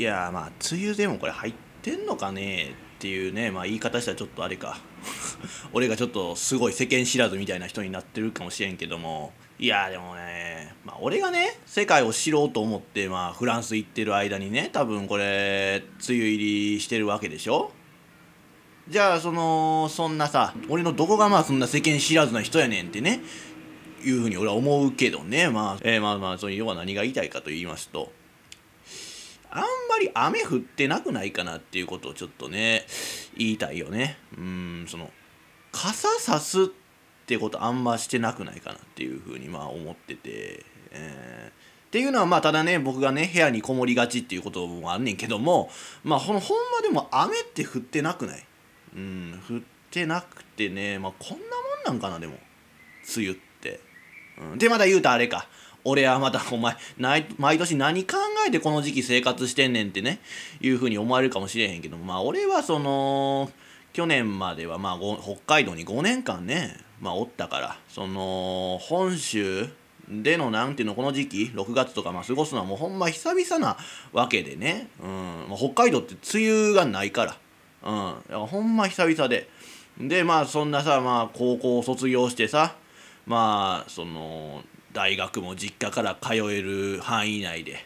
[0.00, 4.78] いやまあ梅雨でもこれ入ってんのかねっていうねまあ言い方したらちょっとあれか。
[5.74, 9.34] 俺がちょっとすごい世間知らずみたいな人になってるかもしれんけども。
[9.58, 17.70] いやでもねまあ俺がね世界を知ろうと思ってまあフランス行ってる間にね多分これ梅雨入りしてるわけでしょ。
[18.88, 23.20] じゃあそのそんなさ俺のどこがまあそんな世間知らずな人やねんってね
[24.02, 25.50] いうふうに俺は思うけどね。
[25.50, 28.18] まあ、えー、まあまあそういう要は何が言いたいかと言いますと。
[29.50, 32.86] あんまり雨降ってなくないかなっていうことをちょっとね
[33.36, 34.16] 言いたいよね。
[34.36, 35.10] うんその
[35.72, 36.66] 傘さすっ
[37.26, 41.52] てことあんましてなくないかなっていうふうにまあ思ってて、えー、っ
[41.90, 45.70] ていうのはまあただね僕がね部屋にこもりがちっていうこともあんねんけども
[46.02, 48.44] まあほんほんまでも雨って降ってなくない？
[48.96, 51.44] うん降ってなくてねまあこんな
[51.88, 52.38] もんなんかなでも。
[53.16, 53.80] 梅雨って、
[54.38, 55.48] うん、でまだ言うたあれか。
[55.84, 56.76] 俺はまたお前
[57.38, 58.16] 毎年何考
[58.46, 60.20] えてこの時期生活してんねんってね
[60.60, 63.50] いうふうに思われるかもしれへんけどまあ俺はその
[63.92, 69.68] 去年まではまあ北海道に5年間ねまあおったからその本州
[70.08, 73.76] でのなんていうのこの時期6月とかまあ過ごすのはもうほんま久々な
[74.12, 77.36] わけでね、うん、北海道って梅雨がないから
[77.82, 79.48] うん、だからほんま久々で。
[79.98, 82.74] でまあそんなさまあ高校を卒業してさ
[83.26, 84.62] まあその
[84.92, 87.84] 大学も実家から通える範囲内で、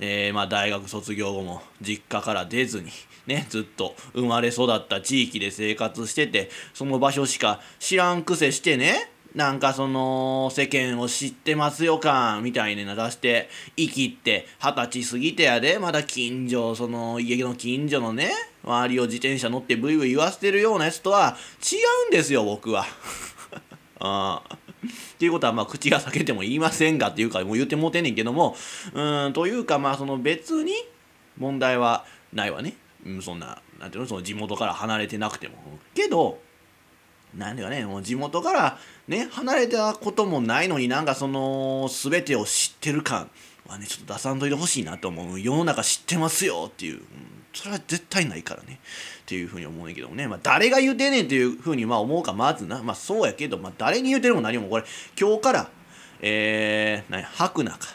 [0.00, 2.90] えー、まあ大学卒業後も実家から出ずに
[3.26, 18.30] ねずっと生まれ育った地域で生活しててその場所しか知らんくせしてねなんかその世間を知ってますよ感みたいな出して生きて二十歳過ぎてやでまだ近所その家の近所のね
[18.64, 22.86] 周りを自転車乗ってブイブイ言わせてるようなやつとは違うんですよ僕は。
[24.00, 24.42] あ
[24.86, 28.56] っていうことはまあ口が裂けても言いませんがっていうかもう言ってもうてんねんけども
[28.94, 30.72] うんというかまあその別に
[31.38, 35.54] 問題はないわね、うん、そんななんていうのその地元から離れてなくても。
[35.94, 36.38] けど
[37.34, 38.78] なんでかねもう地元から
[39.08, 43.30] ね離れたこともないのになんかその全てを知ってる感
[43.66, 45.40] はねちょっと出さんといてほしいなと思う。
[45.40, 47.02] 世の中知ってますよっていう、うん、
[47.52, 48.80] それは絶対ないからね。
[49.26, 52.80] っていうふうに思うんけどもね、まあ、誰が言うてんねんっていうふうにまあ思うかまずな。
[52.80, 54.84] まあそうやけど、まあ、誰に言うてるも何もこれ。
[55.20, 55.70] 今日から
[56.20, 57.88] えー、何吐くなか。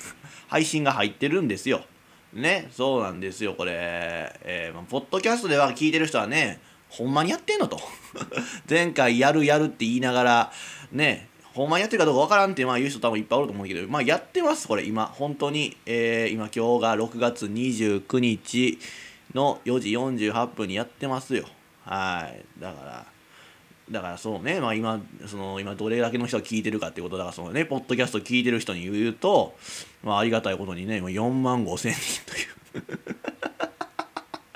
[0.48, 1.84] 配信が入ってるんですよ。
[2.32, 3.52] ねそうなんですよ。
[3.52, 7.78] これえー、まあ、ポッドキャストでは聞いてる人はねほんまにやってんのと。
[8.66, 10.52] 前回やるやるって言いながら
[10.90, 15.04] ねほんまにやってるかどうかわからんってまあ言う人多分いっぱいおると思うけどまあやってますこれ今。
[15.04, 18.78] 本当に、えー、今今日が6月29日。
[19.34, 21.44] の4時48分にやってますよ。
[21.84, 22.60] はい。
[22.60, 23.06] だから
[23.90, 29.56] だからそうね、まあ今、その今どれだけの人が聞いてるかってことだから、そのね、ポッドキャスト聞いてる人に言うと、
[30.02, 32.48] まあありがたいことにね、今4万5千人という。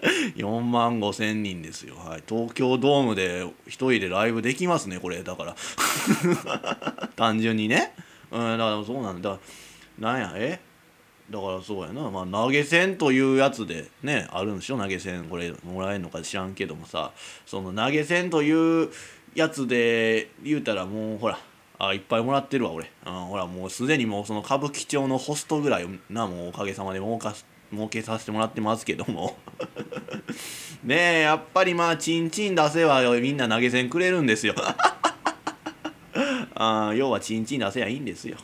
[0.37, 5.23] 4万5千人ですよ、はい、東京ドームで1人でライブできますねこれ。
[5.23, 5.57] だから。
[7.17, 7.95] 単純にね、
[8.31, 9.39] うん、だからそうなんだ。
[9.99, 10.61] なんやえ？
[11.31, 14.79] だからそうやな、まあ、投げ銭というやつでねあるんでしょ？
[14.79, 17.13] 投げ銭これもらえるのか知らんけどもさ。
[17.47, 18.91] その投げ銭という
[19.35, 21.39] やつで言うたらもうほら
[21.79, 27.35] あいっぱいもらってるわ俺、うん、ほらもうすでにもうその歌舞伎町のホストぐらいなもうおかげさまで儲か
[27.73, 29.37] 儲けさせてもらってますけども。
[30.85, 34.55] ねえやっぱりまあチンチン出せばみんな投げ銭くれるんですよ。
[36.55, 38.37] あ要はチンチン出せばいいんですよ。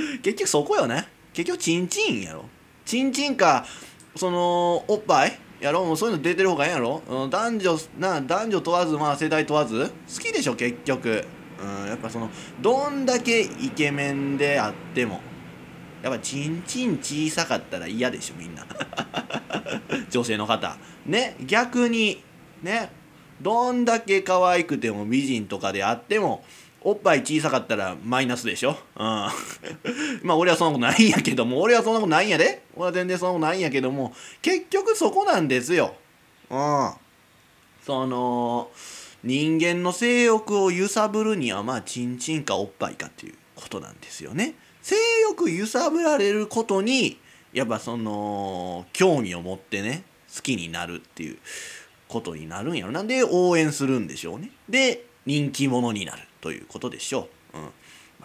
[0.22, 1.08] 結局そこよね。
[1.32, 2.44] 結局チンチンやろ。
[2.84, 3.66] チンチンか
[4.14, 5.84] そのおっぱいやろ？
[5.84, 11.24] もうそういうの出てる方がええやろ、うん、男女な男女問わずまあ世代問わず好きでしょ結局。
[11.58, 12.30] うんやっぱその
[12.60, 15.20] どんだけイケメンであっても。
[16.02, 18.64] やっぱちんちん小さかったら嫌でしょみんな。
[20.10, 20.76] 女性の方。
[21.04, 22.22] ね逆に
[22.62, 22.90] ね
[23.40, 26.44] どんだけ可愛くても美人とかであっても
[26.88, 28.70] おっぱい小さかったらマイナスでしょ？
[28.96, 29.06] うん。
[30.22, 31.60] まあ俺はそんなことないんやけども。
[31.60, 32.62] 俺はそんなことないんやで。
[32.76, 34.14] 俺は全然そんなことないんやけども。
[34.40, 35.96] 結局そこなんですよ。
[36.48, 36.92] うん。
[37.84, 38.70] その
[39.24, 44.54] 人間の性欲を揺さぶるにはまあチンチンかおっぱいかっていうことなんですよね。
[44.80, 47.18] 性欲揺さぶられることに
[47.52, 51.38] やっぱその興味を持ってね好きになるっていう
[52.06, 53.02] ことになるんやろな。
[53.02, 54.52] んで応援するんでしょうね。
[54.68, 56.22] で人気者になる。
[56.46, 57.68] ということでしょう、うん、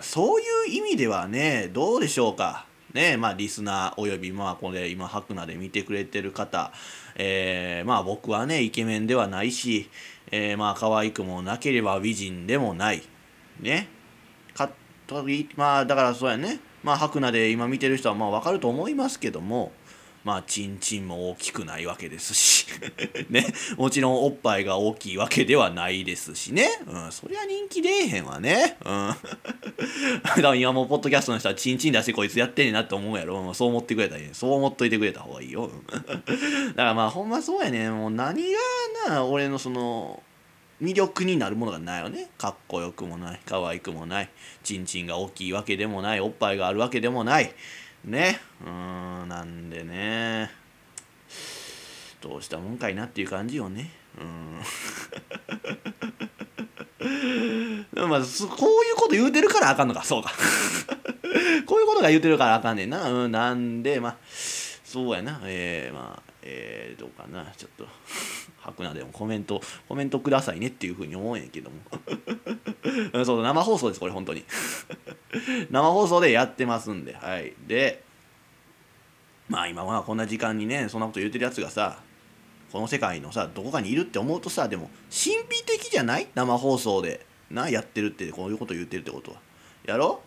[0.01, 2.67] そういう意味ではねどうでしょうか。
[2.93, 6.71] ねまあリスナーおよびまあこれ今ハクナで見てくれてる方。
[7.15, 9.89] えー、まあ僕はねイケメンではないし、
[10.29, 13.01] えー、まあ可愛くもなければ美人でもない。
[13.59, 13.87] ね。
[15.55, 16.59] まあだからそうやね。
[16.83, 19.71] まあ白菜で今見てる人はまあ分かると思いますけども。
[20.23, 22.67] まあチンチンも大きくないわけですし。
[23.29, 23.45] ね。
[23.77, 28.77] もちろんおっぱいが大きいわけではないですしね、うん、そりゃ人気出えへんわね。
[28.85, 29.15] うん。
[30.23, 35.71] だから今もポッドキャストの人はチンチン出してこいつやってんねんなって思うやろ、そう思ってくれたらいいそう思っといてくれた方がいいよ。
[35.91, 38.43] だからまあほんまそうやねもう何
[39.05, 40.21] がな俺のその
[40.81, 42.29] 魅力になるものがないよね。
[42.37, 43.39] かっこよくもない。
[43.45, 44.29] 可愛くもない。
[44.63, 46.19] ちんちんが大きいわけでもない。
[46.19, 47.53] おっぱいがあるわけでもない。
[48.03, 48.39] ね。
[48.65, 50.51] うんなんでね。
[52.21, 53.91] どうしたもんかいなっていう感じよね。
[54.19, 54.61] うん。
[58.09, 58.25] まあこ
[58.81, 60.03] ういうこと言うてるからあかんのか。
[60.03, 60.31] そうか。
[61.65, 64.17] こういうことが言うてるからあかんねんな、うん、なんでまあ
[64.83, 65.41] そうやな。
[65.45, 67.45] えー、まあえー、どうかな。
[67.57, 67.87] ちょっと
[68.59, 71.77] 白菜でもコメントコメントくださいねっていうふうに思うんやけども。
[73.25, 74.45] そう生放送ですこれ本当に。
[75.71, 77.15] 生放送でやってますんで。
[77.15, 77.53] はい。
[77.67, 78.03] で
[79.49, 81.99] まあ今はこんな時間にねそんなこと言うてるやつがさ
[82.71, 86.27] この世界のさどこかにいるって思うとさでも神秘的じゃない？
[86.35, 87.25] 生放送で。
[87.49, 89.37] なやってるってこういうこと言ってるってことは。
[89.85, 90.21] やろ？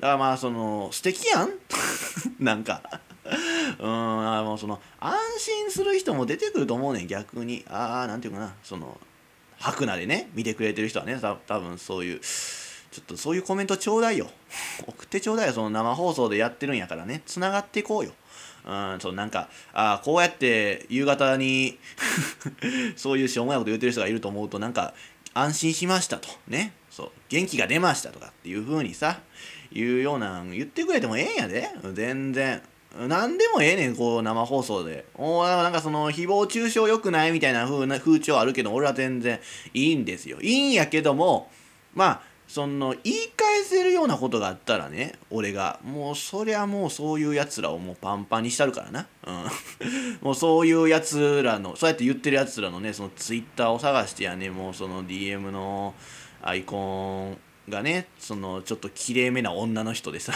[0.00, 1.50] だからまあその素敵やん？
[2.40, 2.82] なんか。
[3.78, 7.64] うんあもうその安心する人も出てくると思うねん逆に。
[7.68, 8.54] ああなんていうかな。
[8.64, 8.98] その
[9.58, 12.20] 白菜でね見てくれてる人はねた多分そういう
[12.92, 14.28] ちょっとそういうコメントちょうだいよ。
[14.86, 15.54] 送ってちょうだいよ。
[15.54, 17.22] その生放送でやってるんやからね。
[17.24, 18.12] つながっていこうよ。
[18.64, 21.78] うんそうなんかあこうやって夕方に
[22.94, 24.94] そういうしょうもないこと言ってる人がいると思うとなんか
[25.34, 26.28] 安心しましたと。
[26.46, 26.74] ね。
[26.90, 29.20] そう元気が出ましたとかっていう風にさ
[29.72, 31.70] 言うような言ってくれてもええんやで。
[31.94, 32.62] 全然。
[33.08, 35.06] 何でもええねん、こう、生放送で。
[35.14, 39.40] おなんかその、誹謗中傷良くないみたいな風な風潮あるけど、俺は全然
[39.72, 40.38] いいんですよ。
[40.42, 41.50] いいんやけども、
[41.94, 42.22] まあ、
[42.52, 49.06] その、言い返せるようなことがあったらね、俺が、もう、そりゃもうそういう奴らをもうパンパンにしたるからな。
[49.26, 49.44] うん。
[50.20, 55.94] もうそういう奴らの、そうやって言ってる奴らのね、そのツイッターを探してやね、もうその DM の
[56.42, 57.34] アイコ
[57.68, 60.34] ンがね、その、ちょっときれいめな女の人でさ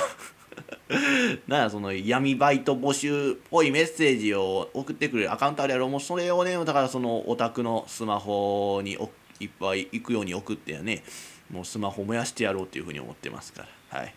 [1.47, 8.97] なその闇バイト募集っぽいメッセージを送ってくれるアカウントあるやろもうそれをねだからそのお宅のスマホに
[9.39, 11.03] いっぱい行くように送ってやね
[11.50, 13.98] もうスマホ燃やしてやろうっていうふうに思ってますから。
[14.00, 14.14] はい。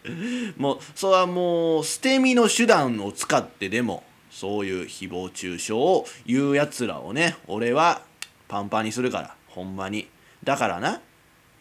[0.56, 8.02] もうそれはもう捨て身の手段を使ってでもそういう誹謗中傷を言うやつらをね俺は
[8.48, 9.34] パンパンにするから。
[9.48, 10.08] ほんまに。
[10.44, 11.00] だからな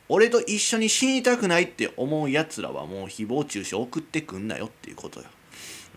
[0.08, 5.26] 俺と一緒に死にたくないって思うやつらはもう誹謗中傷送ってくんなよっていうことよ。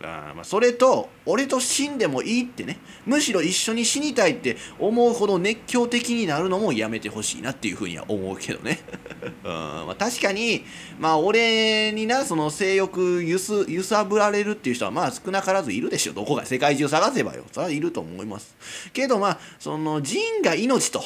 [0.03, 2.79] あまあそれと俺と死んでもいいってね。
[3.05, 8.81] むしろ一緒に死にたいって思うほど熱狂的になるのもやめてほしいなっていうふうには思うけどね、
[9.45, 9.51] うん。
[9.51, 10.65] まあ、確かに
[10.99, 16.13] まあ俺になその性欲ゆす揺さぶられるっていう人はまあ少なからずいるでしょ。
[16.13, 17.45] どこか世界中探せばよ。
[17.53, 18.57] それはいると思います。
[18.93, 21.03] けどまあその人が命と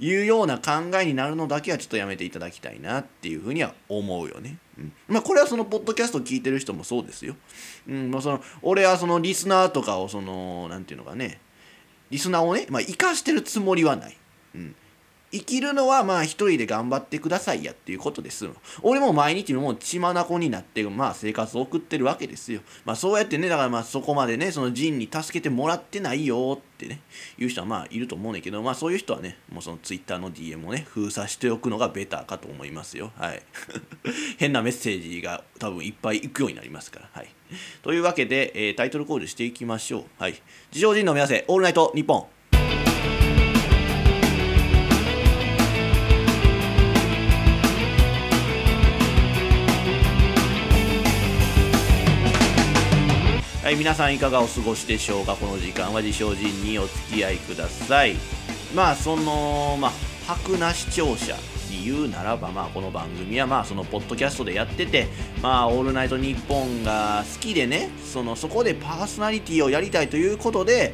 [0.00, 4.56] いうような考えになるのだけはちょっとやめていただきたいなっていうふうには思うよね。
[4.78, 7.36] うん、まあこれはそのポッドキャスト聞いてる人もそうですよ。
[7.88, 11.40] うんまあ、その俺はそのリスナーとかをその何て言うのかね
[12.10, 14.16] リスナーをね、まあ、生かしてるつもりはない。
[14.54, 14.74] うん、
[15.32, 18.46] 生きるのはまあ一人で頑張ってくださいやっていうことです
[18.82, 22.60] 俺も毎日もう血眼になってまあ生活を送ってるわけですよ。
[22.84, 27.00] まあそうやってねだからまあそこまでねそのジンに助けてもらってないよってね
[27.38, 33.12] いう人はまあいると思うねんけどまあそういう人はねもうそのツイッターの DM をね封鎖しておくのがベターかと思いますよ。
[33.16, 33.42] はい。
[34.38, 37.08] 変なメッセージが多分いっぱい行くようになりますから。
[37.12, 37.28] はい。
[37.82, 40.04] というわけで、えー、タイトルコールしていきましょう。
[40.18, 40.32] はい。
[40.70, 42.06] 自称人の目指せオールナイトニッ
[53.72, 55.34] はい皆さんいかがお過ごしでしょうか？
[55.34, 58.16] この時間は自称人にお付き合いください
[58.76, 59.92] まあそのまあ
[60.26, 61.34] 白な視聴者
[61.70, 65.06] に言うならばまあこの番組はまあそのポッドキャストでやってて
[65.40, 70.92] まあオールナイトニッポンが好きでねそのそこでパーソナリティをやりたいということで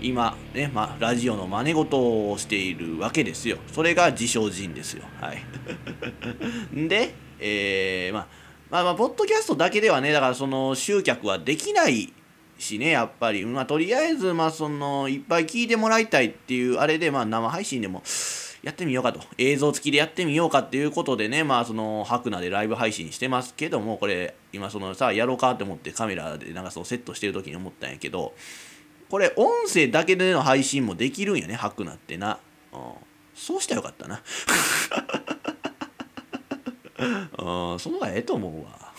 [0.00, 3.58] 今ね、まあ、ラジオの真似事をしているわけですよ。
[3.72, 5.04] それが自称人ですよ。
[5.20, 5.42] はい。
[6.88, 12.12] で、えー、まあ、まあまあ、ポッドキャストだけではね、だからその集客はできない
[12.58, 13.44] しね、やっぱり。
[13.44, 18.02] まあ、とりあえず、まあ、その、いっぱい聞いてもらいたいっていう、あれで、まあ、生配信でも、
[18.62, 19.20] やってみようかと。
[19.38, 28.34] 映像付きでやってみようかっていうことでね、まあ、その、白菜でライブ配信してますけども、これ、今、そのさ、やろうかって思ってカメラでなんかそのセットしてる時に思ったんやけど、
[29.08, 32.40] これ、音声だけでの配信もできるんやね、白菜ってな。
[32.72, 32.80] うん。
[33.36, 34.20] そうしたらよかったな。
[37.38, 38.92] うん、その方がええと思うわ。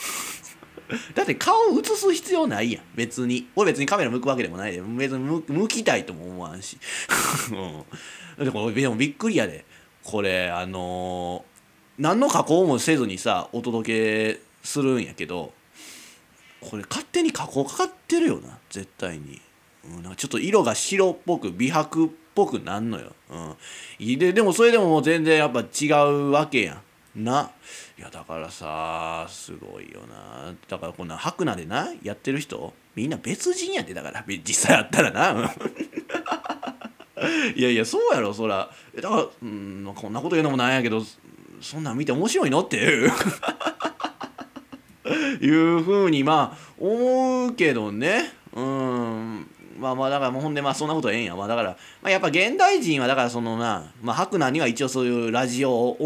[1.14, 3.48] だって顔映す必要ないやん別に。
[3.56, 6.78] 俺別にカメラ向くわけでもないで別に向向きたいとも思わんし、
[8.40, 9.66] うん、でもでもびっくりやで。
[10.08, 15.52] これあのー、何の加工もせずにさお届けするんやけど
[16.62, 19.42] これ勝手に加工かかってるよな絶対に、
[19.84, 23.12] うん、なんかちょっと色が白っぽく美白っぽくなんのよ、
[24.00, 27.24] うん、ででもそれでももう全然やっぱ違うわけやん。
[27.24, 27.52] な。
[27.98, 30.54] いやだからさすごいよな。
[30.68, 34.24] だからこんな白菜でなやってる人みんな別人やでだから。
[34.28, 35.52] 実際あったらな。
[37.56, 38.70] いやいやそうやろそら。
[38.96, 41.02] だからうんこんなこと言うのもなんやけど
[41.60, 43.12] そんなん見て面白いのっていう。
[45.42, 48.32] いうふうにまあ思うけどね。
[48.54, 49.50] うん。
[49.78, 51.36] まあまあだからもうほんでまあそんなことええんや。
[51.36, 51.70] まあだから、
[52.02, 55.98] まあ、やっぱ現代人はだからそのなまあ白菜には一応そういうラジオ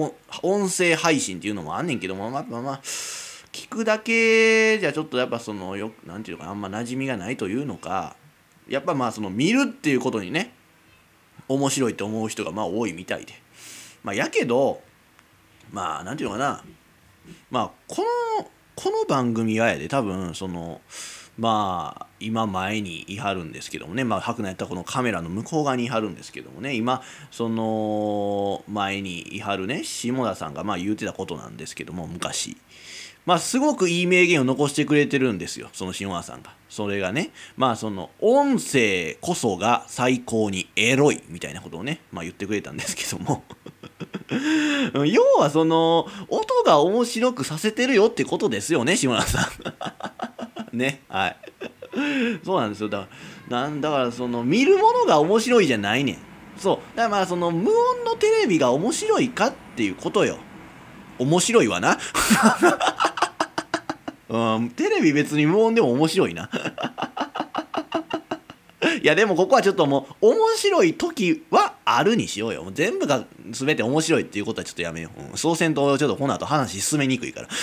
[0.43, 2.81] 音声配信っていうのもあんねんけどもまあまあまあ
[3.51, 8.15] 聞くだけじゃちょっとやっぱそのよなんていうかあんま馴染みがないというのか
[8.67, 10.53] やっぱまあその見るっていうことにね
[11.47, 13.33] 面白いと思う人がまあ多いみたいで。
[14.03, 14.81] まあやけど
[15.71, 16.63] まあなんていうのかな。
[17.49, 18.01] まあこ
[18.37, 20.81] のこの番組はやで多分その
[21.41, 24.03] まあ今前にいはるんですけどもね。
[24.03, 26.75] まあ白菜やったらこのカメラの向こう側にいはるんですけどもね。
[26.75, 32.57] 今その前にいはるね下田さんがまあ言うてたことなんですけども昔。
[33.25, 35.69] まあすごくいい名言を残してくれてるんですよ。
[35.73, 36.53] その下田さんが。
[36.69, 37.31] それがね。
[37.57, 43.43] まあその音声こそが最高にエロいみたいなことをねまあ言ってくれたんですけども。
[45.05, 49.49] 要はその音が面白くさせてるよってことですよね下田さ
[50.71, 50.77] ん。
[50.77, 51.37] ねはい。
[52.45, 52.89] そうなんですよ。
[52.89, 53.07] だか
[53.49, 56.17] らなんだからその見るものが面白いじゃないねん。
[56.57, 56.77] そう。
[56.95, 60.37] だからまあその無音のテレビが面白いかっていうことよ。
[61.19, 61.97] 面白いわな。
[64.29, 66.49] うんテレビ別に無音でも面白いな。
[69.01, 72.69] いやでもここはちょっともう面白い時はあるにしようよ。
[72.73, 77.47] 全部が全て面白いっていうことはちょっとやめよう、うん、そうせんとちょっとこの後話進めにくいから。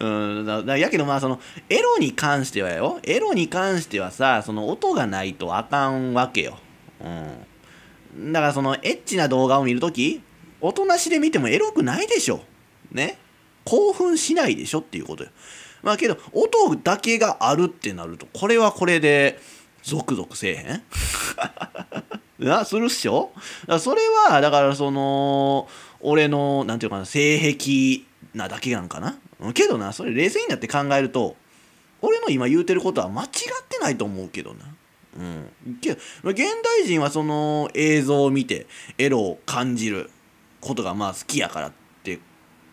[0.00, 0.46] うん。
[0.46, 2.98] だだやけどまあそのエロに関してはよ。
[3.04, 6.58] エロに関してはさその音がないとあかんわけよ、
[7.00, 7.08] う
[8.18, 10.20] ん、だからそのエッチな動画を見るとき
[10.60, 12.42] 音なしで見てもエロくないでしょ。
[12.90, 13.18] ね。
[13.64, 15.30] 興奮しないでしょっていうことよ。
[15.82, 19.38] まあけど音だけがあるってなるとこれはこれで
[19.82, 20.54] ゾクゾクせえ
[22.38, 22.46] へん？
[22.46, 23.30] なするっしょ？
[23.66, 25.68] だそれはだからその
[26.00, 28.02] 俺のなんていうかな性癖
[28.34, 29.16] なだけなんかな？
[29.54, 31.36] けどなそれ冷静になって考えると
[32.00, 33.28] 俺の今言うてることは間違っ
[33.68, 34.66] てないと思うけどな。
[35.14, 40.08] うん、けど現代人はその映像を見てエロを感じる
[40.60, 41.72] ことがまあ好きやから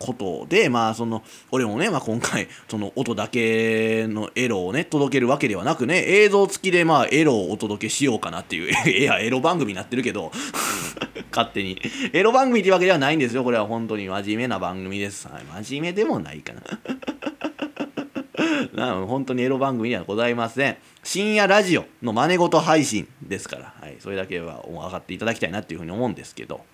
[0.00, 10.32] ことでまあその俺もね、まあ、今回その音だけのエロをね届けるわけではなくね映像付きでまあエロをお届けしようかなっていう いやエロ番組になってるけど
[11.30, 11.80] 勝手に。
[12.12, 13.66] エロ番組ってわけではないんですよこれは。
[13.66, 14.08] 本当に。
[14.08, 16.60] 真面目な番組です、はい、真面目でもないかな。
[18.96, 20.76] な本当にエロ番組ではございません。
[21.02, 26.64] 深夜ラジオの真似事配信ですから、はい、それだけは分かっていただきたいなっていうふうに思うんですけど。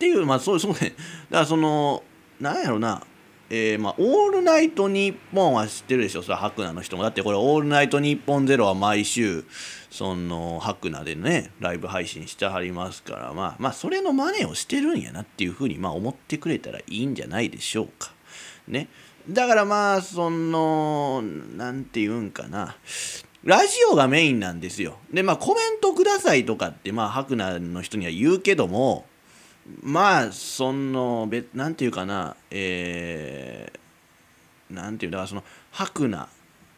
[0.00, 0.96] っていうまあそう そうねだか
[1.30, 2.02] らその
[2.40, 3.02] なんやろな
[3.52, 7.02] えー、まあ、オールナイトニッポンは知ってるでしょ、それはハクナの人も。
[7.02, 9.44] だってこれ、オールナイトニッポンゼロは毎週、
[9.90, 18.12] その、ハクナでね、ライブ配信してはりますから、まあ、まあ、それの真似をしてるんやなっていうふうに、まあ、思ってくれたらいいんじゃないでしょうか。
[18.68, 18.86] ね。
[19.28, 21.20] だからまあ、その、
[21.56, 22.76] なんて言うんかな。
[23.42, 24.98] ラジオがメインなんですよ。
[25.12, 29.06] で、まあ、コメントくださいとかって、まあ、ハクナの人には言うけども、
[29.82, 36.28] まあそのべなんていうかなえー、なんていうだからその白な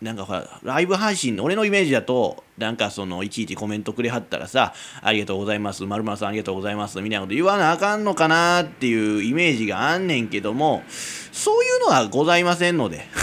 [0.02, 13.06] なんかほらライブ配信の俺のイメージだとなんかそのいちいちコメントくれはったらさ「ありがとうございますまるさんありがとうございます」みたいなこと言わなあかんのかなっていうイメージがあんねんけどもそういうのはございませんので。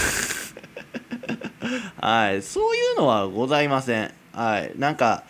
[2.02, 4.14] はいそういうのはございません。
[4.32, 5.24] はいなんか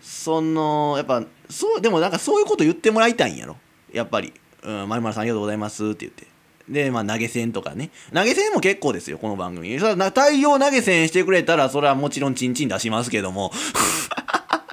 [0.00, 3.56] そのやっぱそうでもなんかそういうこと言ってもらいたいんやろ。
[3.94, 4.32] やっぱり
[4.62, 6.26] 「うん、まるさんありがとうございます」って言って
[6.68, 7.90] で、まあ、投げ銭とかね。
[8.12, 9.78] 投げ銭も結構ですよ、この番組。
[9.78, 13.52] それは太陽投げ銭してくれたら、それはもちろんチンチン出しますけども。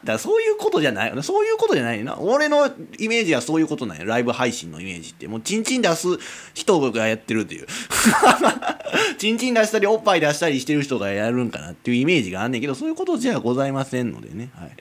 [0.01, 1.21] だからそういうことじゃないよ。
[1.21, 2.17] そういうことじゃないよな。
[2.17, 4.05] 俺のイメージはそういうことなんや。
[4.05, 5.27] ライブ配信のイメージって。
[5.27, 6.07] もうチンチン出す
[6.55, 7.67] 人がやってるっていう。
[9.19, 14.49] チンチン出したり、おっぱい出したりしてる人がやるんかなっていうイメージがあんねんけど、そういうことじゃございませんのでね。
[14.55, 14.71] はい。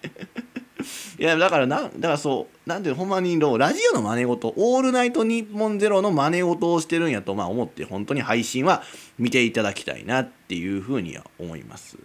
[1.19, 8.83] いやだからなだからそうなんていうのほんまにのラジオの真似事オールナイトニッポンゼロの真似事をしてるんやとまあ思って本当に配信は
[9.19, 11.99] 見ていただきたいなっていうふうには思います。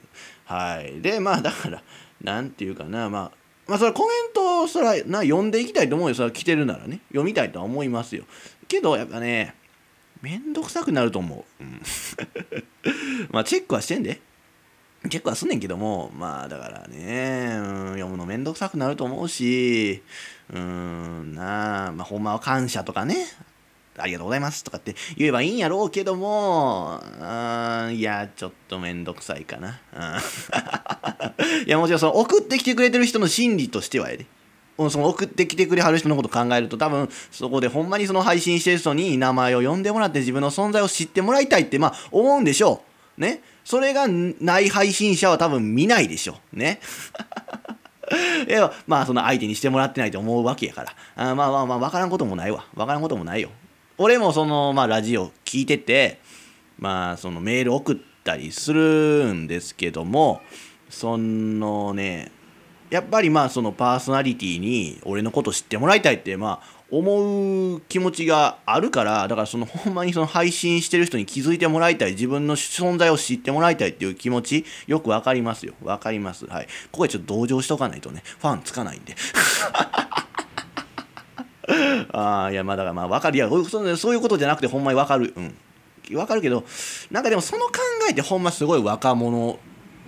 [0.46, 1.02] はい。
[1.02, 1.84] でまあだから
[2.22, 3.32] なんていうかなまあ
[3.68, 6.16] まあそれコメントをそれはな読んでいきたいと思うよ。
[6.16, 8.24] それは来てるならね読みたいとは思いますよ。
[8.68, 9.56] けどやっぱね
[10.22, 11.82] めんどくさくなると思う、うん、
[13.32, 14.22] まあチェックはしてんで。
[15.10, 20.04] チェックはすんねんけどもまあだからね、うん、読むのめんどくさくなると思うし
[20.54, 23.16] うんなあまあほんまは感謝とかね
[23.98, 29.80] ありがとうございますとかって言えばいいんやろうけども、うーん、いや、ちょっとめんどくさいかな。
[29.94, 34.26] うん いや、もちろんその送ってきてくれてる人の心理としてはやで。
[34.78, 42.84] その送ってきてくれはる人のこと考えると多分そこでほんまにその配信してる人に名前を呼んでもらって自分の存在を知ってもらいたいってまあ思うんでしょ
[43.18, 43.22] う。
[43.22, 43.42] ね。
[43.66, 46.38] それがない配信者は多分見ないでしょ。
[46.54, 46.80] ね。
[48.48, 50.96] いやまあその相手にしてもらってないと思うわけやから。
[51.16, 52.66] あまあまあまあ分からんこともないわ。
[52.76, 53.50] 分からんこともないよ。
[53.98, 56.20] 俺もそのまあラジオ聞いてて
[56.78, 60.42] まあそのメール送ったりするんですけども
[60.90, 62.32] そのね
[62.92, 75.74] やっぱりまあそのパーソナリティに俺のこと知ってもらいたいってまあ思う気持ちがあるからだからそのほんまにその配信してる人に気づいてもらいたい自分の存在を知ってもらいたいっていう気持ちよくわかりますよ。
[75.84, 76.46] わかります。
[76.46, 76.68] はい。
[76.92, 78.22] ここでちょっと同情しとかないとね。
[78.40, 79.16] ファンつかないんで
[82.12, 83.38] ああいやまあだからまあ分かる。
[83.38, 83.50] いや
[83.98, 85.34] そういうことじゃなくてほんまに分かる。
[85.36, 85.56] うん。
[86.14, 86.64] 分かるけど
[87.10, 87.74] なんかでもその考
[88.08, 89.58] えってほんますごい若者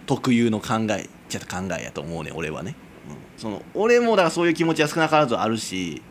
[0.05, 2.75] 特有の考えちゃった考えやと思うね俺はね、
[3.09, 6.01] うん、その俺もだからそういう気持ちは少なからずあるし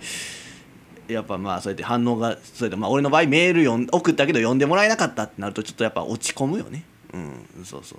[1.09, 6.85] やっぱまあそうやって反応がそうやってまあ俺の場合メール読ん送ったけど読んでもらえなかったってなるとちょっとやっぱ落ち込むよね。
[7.13, 7.99] うんそうそう。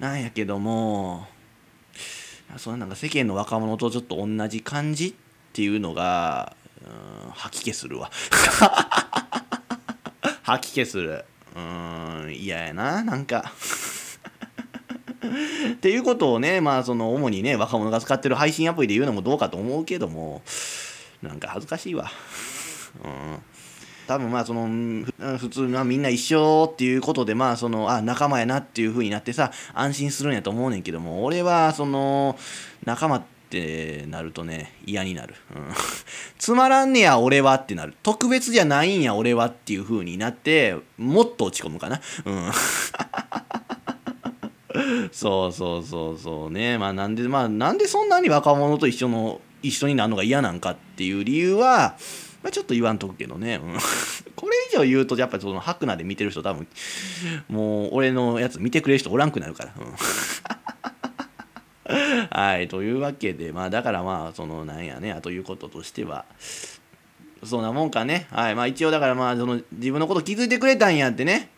[0.00, 1.26] なんやけども
[2.56, 5.14] そのなんか世間の若者とちょっと同じ感じっ
[5.52, 8.10] ていうのが、うん、吐き気するわ。
[10.42, 11.24] 吐き気する。
[11.56, 13.52] うん嫌やななんか。
[15.72, 20.42] っていうことをねまあその主にね若者が使ってる配信アプリで言うのもどうかと思うけども
[21.28, 22.10] なんか恥ずかしいわ。
[23.04, 23.38] うん。
[24.06, 24.68] 多分まあその
[25.38, 32.36] 普通はみんな一緒っていうことでまあそのあ仲間やなっていう風になってさ安心するんやと思うねんけども俺はその
[32.84, 35.68] 仲間ってなるとね嫌になる、うん、
[36.38, 37.94] つまらんねや俺はってなる。
[38.02, 42.00] 特別じゃないんや俺はっていう風になってもっと落ち込むかな。
[42.24, 42.50] うん。
[45.12, 46.78] そうそうそうそうね。
[46.78, 51.96] まあなんでまあなんでそんなに若者と一緒の一緒になるのが嫌なんかっていう理由は
[52.44, 53.78] まあ、ちょっと言わんとくけどね、うん、
[54.36, 56.68] これ以上言うとやっぱそのハクナで見てる人多分
[57.48, 59.72] もう俺のやつ見てくれる人おらんくなるから、
[61.88, 66.26] うん、 はいというわけでまあだからまあそのなんやねあということとしては
[67.42, 68.26] そんなもんかね。
[68.30, 71.48] はいまあ一応だからまあその自分のこと気づいてくれたんやってね。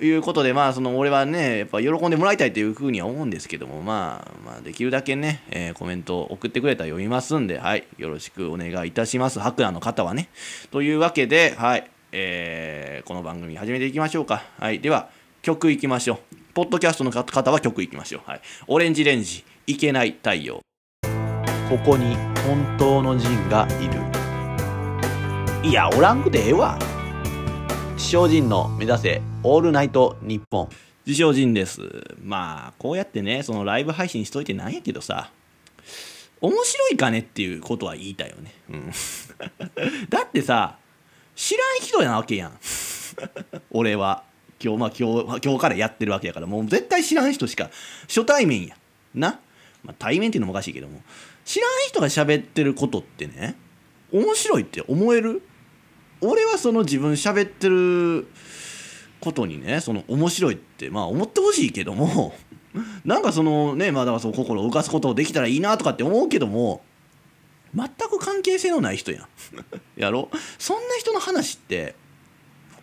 [0.00, 9.38] いうことでまあその俺はねやっぱ喜んでもらいたいというふうには思うんですけどもまあまあできるだけね、えー、コメント送ってくれたら読みますんではいよろしくお願いいたします。
[9.40, 10.28] ハクナの方はね。
[10.70, 14.42] というわけではいえー、この番組始めていきましょうか。
[14.58, 15.10] はいでは
[15.42, 16.36] 曲いきましょう。
[16.54, 18.22] ポッドキャストの方は曲いきましょう。
[18.30, 18.40] はい。
[18.66, 20.60] オレンジレンジいけない太陽。
[21.68, 22.14] ここに
[22.46, 24.02] 本当の人がいる。
[25.68, 26.78] いやおらんくてええわ。
[27.94, 29.31] 自称人の目指せ。
[29.44, 30.68] オールナイトニッポン
[31.04, 31.80] 自称人です。
[32.22, 35.32] まあこうやってねそのライブ配信しといてなんやけどさ
[36.40, 38.92] 面白いかねっていうことは言いたいよね、うん、
[40.08, 40.76] だってさ
[41.34, 42.58] 知らん人なわけやん。
[43.70, 44.24] 俺は。
[44.64, 47.68] 今日まあ今日今日からやってるわけやからもう絶対知らん人しか
[48.02, 48.76] 初対面や。
[49.12, 49.40] な、
[49.82, 51.02] まあ、対面っていうのもおかしいけども。
[51.44, 53.56] 知らん人が喋ってることってね
[54.12, 55.42] 面白いって思える？
[56.20, 58.28] 俺はその自分喋ってる
[59.22, 62.34] ことにねその面白いってまあ思ってほしいけども
[63.04, 66.82] なんかそのねまだからその心を浮かすことをできたらいいなとかって思うけども
[67.74, 69.26] 全く関係性のない人やん。
[69.96, 70.28] やろ？
[70.58, 71.94] そんな人の話って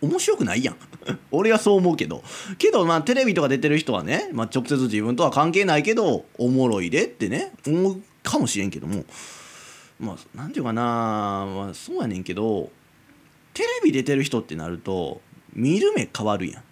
[0.00, 0.76] 面白くないやん。
[1.30, 2.24] 俺はそう思うけど。
[2.58, 9.04] けどまあテレビとか出てる人はね、まあ、直接自分とは関係ないけどおもろいでってね思うかもしれんけども
[10.00, 12.70] まあ何て言うかなまあそうやねんけど
[13.54, 15.20] テレビ出てる人ってなると
[15.54, 16.62] 見る目変わるやん、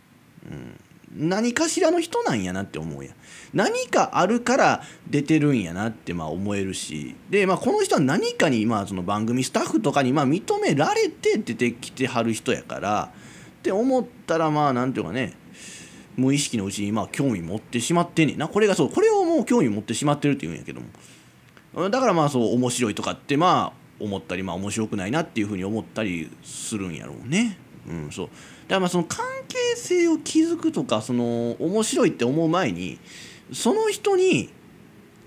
[0.51, 3.15] うん、何かしらの人なんやなって思うやん。
[3.55, 7.17] 何かあるから出てるんやなってまあ思えるし。
[7.31, 13.11] で、まあ、この人は何かにまあその番組スタッフとかにまあ認められて出てきてはる人やから
[13.59, 15.35] って思ったらまあなんていうかね
[16.17, 18.39] 無意識のうちにまあ興味持ってしまってんねん。
[18.39, 21.89] なこれがそうこれをもう興味持ってしまってるっていうんやけども。
[21.91, 27.59] だからまあそう面白いとかってまあ思ったりまあ面白くないなっていうふうに思ったりするんやろうね。
[27.89, 28.29] うん、そう。
[28.69, 32.99] からまあその関係性を築くとかその面白いって思う前に
[33.53, 34.51] その人に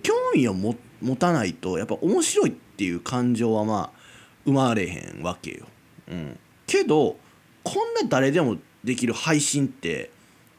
[0.03, 0.75] 興味を持
[1.17, 3.99] たないとやっぱ面白いっていう感情はまあ
[4.45, 5.65] 生まれへんわけよ。
[6.09, 7.17] うん、けど
[7.63, 10.11] こんな誰でもできる配信って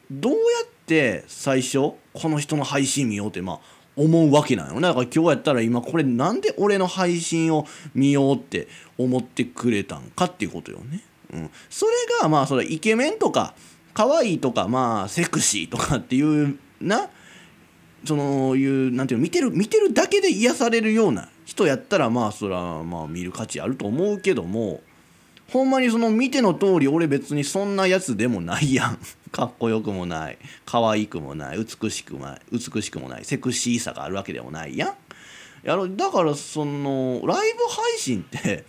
[0.09, 3.59] どうやって最初この人の配信見ようってまあ
[3.95, 8.67] 思うわけなのだから今日やったら今これなんで俺の配信を見ようって
[8.97, 11.01] 思ってくれたんかっていうことよね。
[11.33, 11.91] うん、それ
[12.21, 13.53] がまあそれイケメンとか
[13.93, 17.09] 可愛いとかまあセクシーとかっていうな
[18.05, 24.81] そのいうなんていうの見てる見てるだけで癒されるような人やったらまあそれはまあ見る価値あると思うけども
[25.51, 28.99] ほんまにその見ての通り俺別にそんなやつでもないやん。
[29.31, 30.37] かっこよくもない。
[30.65, 31.57] 可愛くもない。
[31.81, 32.41] 美しくもない。
[32.51, 33.25] 美しくもない。
[33.25, 34.95] セクシーさがあるわけでもないやん。
[35.63, 38.65] やろだからそのライブ配信って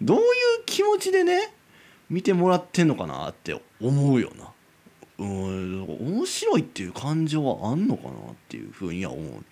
[0.00, 0.24] どういう
[0.64, 1.52] 気持ちでね
[2.08, 4.52] 見てもらってんのかなって思うよな。
[5.18, 8.12] うん面白いっていう感情はあんのかなっ
[8.48, 9.44] ていうふうには思う。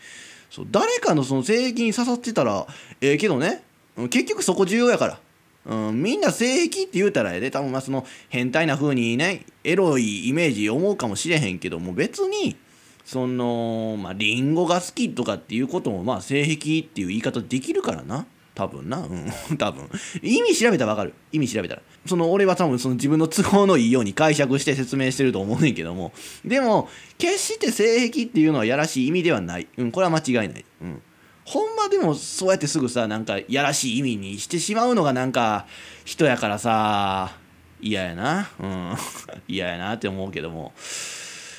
[0.50, 2.66] そう誰かのその性癖に刺さってたら
[3.00, 3.62] ええー、けどね。
[4.10, 5.20] 結局そこ重要やから。
[5.66, 7.50] うん、みんな性癖って言うたらええで。
[7.50, 12.56] 多分まあその変態な風にねエロいイメージ思うかもしれへんけども別に
[13.04, 18.26] そのまあリンゴが好きとかっていうこともまあ性癖っていう言い方できるからな。
[18.54, 18.98] 多分な。
[18.98, 19.32] うん。
[19.58, 19.88] 多分。
[20.22, 21.14] 意味調べたらわかる。
[21.32, 21.82] 意味調べたら。
[22.06, 26.12] その俺は多分その自分の都合のいいように解釈して説明してると思うねんけども。
[26.44, 26.88] でも
[27.18, 29.66] 決して性癖っていうのはやらしい意味ではない。
[29.76, 30.64] うんこれは間違いない。
[30.82, 31.02] うん。
[31.44, 35.66] ほんまでもそうやってすぐさなんかやらしい意味にしてしまうのがなんか
[36.04, 37.32] 人やからさ
[37.80, 38.50] 嫌やな。
[38.60, 38.94] うん。
[39.48, 40.72] 嫌やなって思うけども。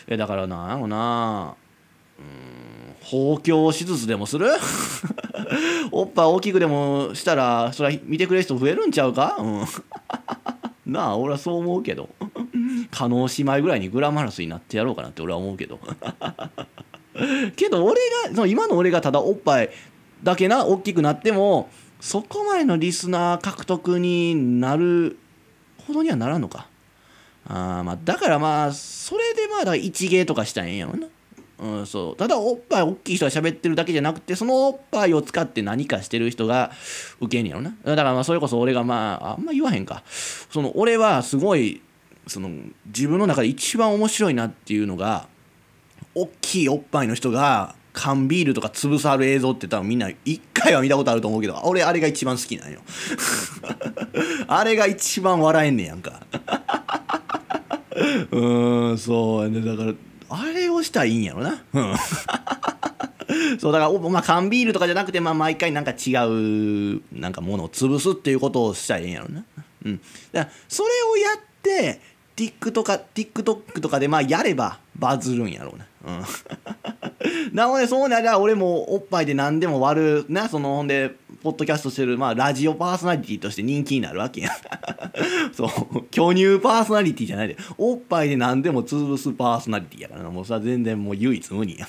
[0.08, 1.55] えだからなんやろな。
[2.19, 2.64] うん。
[3.06, 4.48] 包協手術でもする？
[5.91, 9.38] おっぱい大きくでもしたらそれは見てくれる人増えるんちゃうか？
[9.39, 9.65] うん。
[10.91, 12.10] なあ俺はそう思うけど。
[12.91, 15.80] 加納姉妹ぐらいにグラマラスになってやろうかなって俺は思うけど。
[17.56, 17.96] けど俺
[18.28, 19.70] がその今の俺がただおっぱい
[20.24, 21.70] だけな大きくなっても
[22.02, 25.18] そこまでのリスナー獲得になる
[25.88, 26.68] ほどにはならんのか。
[27.48, 31.08] あまあだからまあそれでまだ一芸とかしたらええんやろな。
[31.65, 32.15] うん、そう。
[32.15, 36.71] ただおっぱい大きい人が喋ってるだけじゃなくてそのおっぱいを使って何かしてる人が
[37.19, 37.75] ウケんやろな。
[37.84, 40.04] だからまあそれこそ俺がまああんま言わへんか。
[40.06, 41.82] その俺はすごい
[42.28, 42.49] その
[42.88, 45.28] 自分の中で一番面白いなっていうのが
[46.13, 52.82] 大きいおっぱいの人が缶ビールとか潰さる映像って多分みんな一回は見たことあると思うけど俺あれが一番好きなんよ。
[54.47, 56.21] あれが一番笑えんねやんか。
[58.32, 59.62] うんそうやね。
[59.62, 59.93] だから
[60.36, 61.63] あれをしたらいいんやろな。
[61.74, 61.95] うん。
[63.60, 69.43] そうだからまあ缶ビールとかじゃなくてまあ毎回なんか違うなんかものを潰すっていうことをしたらええんやろな。
[69.86, 70.02] うん。
[70.32, 72.00] だからそれをやって
[72.36, 75.86] TikTok とか TikTok とかでまあやればバズるんやろうな。
[76.06, 76.24] うん、
[77.56, 80.50] なのでそうなら俺もおっぱいで何でも割るな。
[80.50, 84.49] そのほんでポッドキャストしてる、まあ、ラジオパーソナリティとして人気になるわけや
[85.53, 86.05] そう。
[86.10, 87.55] 巨乳パーソナリティじゃないで。
[87.77, 90.31] おっぱいで何でも潰すパーソナリティやからな。
[90.31, 91.88] もうさ全然もう唯一無二や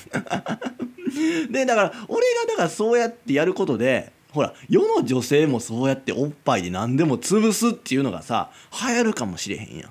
[1.51, 8.51] でだから俺がだからそうやってやることでほら世の女性もそうやっておっぱいで何でも潰すっていうのがさ
[8.87, 9.90] 流行るかもしれへんやん。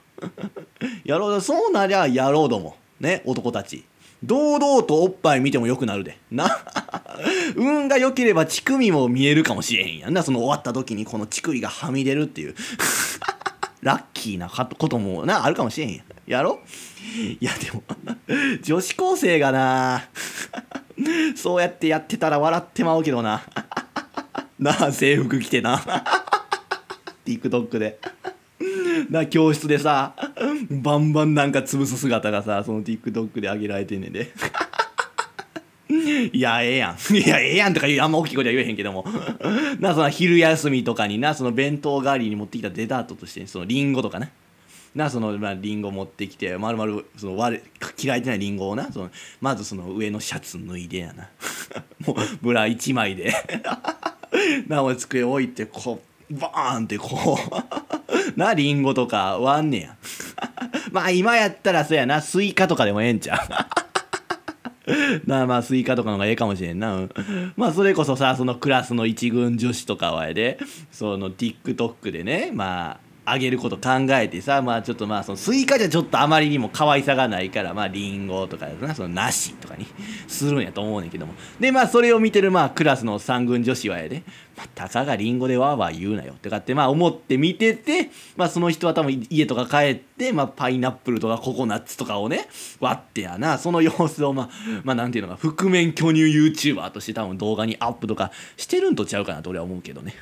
[1.04, 2.78] やろうそうなりゃやろうども。
[2.99, 3.84] ね男たち。
[4.26, 6.18] 堂々とおっぱい見てもよくなるで。
[6.32, 6.60] な。
[7.56, 10.24] 運が良ければ乳首も見えるかもしれへんやんな。
[10.24, 12.56] その終わった時にこの乳首がはみ出るっていう。
[13.82, 16.06] ラッキーなこともな、あるかもしれへんやん。
[16.26, 16.60] やろ？
[17.40, 17.84] いやでも、
[18.64, 20.06] 女子高生がな、
[21.36, 23.44] そうやってやってたら笑ってまうけどな。
[24.58, 25.78] なあ、制服着てな。
[27.26, 28.00] TikTok で。
[29.10, 30.13] な教室でさ
[30.70, 34.32] バンバンなんか潰す姿がさその TikTok で上げられてんねんで。
[36.34, 37.15] いやええやん。
[37.15, 39.06] いやええやんとかあんま大きいことは言えへんけども。
[39.80, 44.32] なその昼休みとかになその弁当代わりに持ってきたデザートとしてそのリンゴとかね
[44.96, 47.63] なそのまあリンゴ持ってきてまるまるその割れ
[48.02, 51.30] 嫌いてないリンゴをなそのまずその上のシャツ脱いでやな。
[52.06, 53.34] もうブラ1枚で。
[54.68, 57.38] なお机置いてこうバーンってこ
[58.36, 59.96] う なリンゴとか割んねや。
[60.92, 62.22] まあ今やったらそうやな。
[62.22, 63.40] スイカとかでもええんちゃう。
[65.26, 67.10] なあまあスイカとかの方がええかもしれんな、うん、
[67.58, 70.60] まあそれこそさそのクラスの一軍女子とかはやで。
[70.92, 78.94] その TikTok でねまああげること考えてさまあちょっとまあそのスイカじゃちょっとあまりにも可愛さがないからまあリンゴとかな。
[78.94, 79.88] その梨とかに
[80.28, 81.34] するんやと思うねんけども。
[81.60, 84.24] でまあそれを見てるまあクラスの三軍女子はやで、
[84.58, 92.48] まあ、たかがリンゴでわーわー言うなよってかってまあ思って見ててまあその人は多分家とか帰ってまあパイナップルとかココナッツとかをね
[92.80, 93.58] 割ってやな。
[93.58, 94.50] その様子をまあ
[94.84, 100.13] まあなんていうのか覆面巨乳 YouTuber として多分動画にアップとかしてるんとちゃうかなと俺は思うけどね、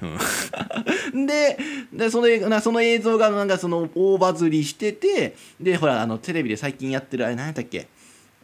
[1.27, 1.57] で
[1.93, 7.87] でそのなその映像がなんかその大バズりしててでほらあのテレビで最近やってるあれ何やったっけ？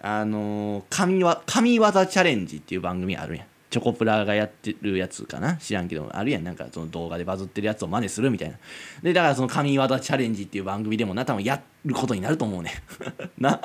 [0.02, 3.46] あの神わ神業チャレンジっていう番組あるやん。
[3.70, 5.56] チョコプラがやってるやつかな？
[5.58, 6.44] 知らんけどあるやん。
[6.44, 8.58] なんかその動画でバズってるやつを真似するみたいな。
[9.04, 12.82] でだからその神業チャレンジっていう番組でもな多分やることになると思うね。
[13.38, 13.62] な。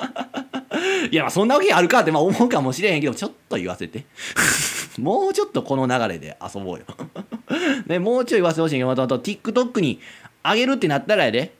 [1.10, 4.04] いやまあそんなわけあるかってまあ思うかもしれへんけどちょっと言わせて。
[4.98, 6.84] もうちょっとこの流れで遊ぼうよ。
[7.86, 10.00] でもうちょい言わせてほしいけどまた TikTok に
[10.44, 11.54] 上げるってなったらやで。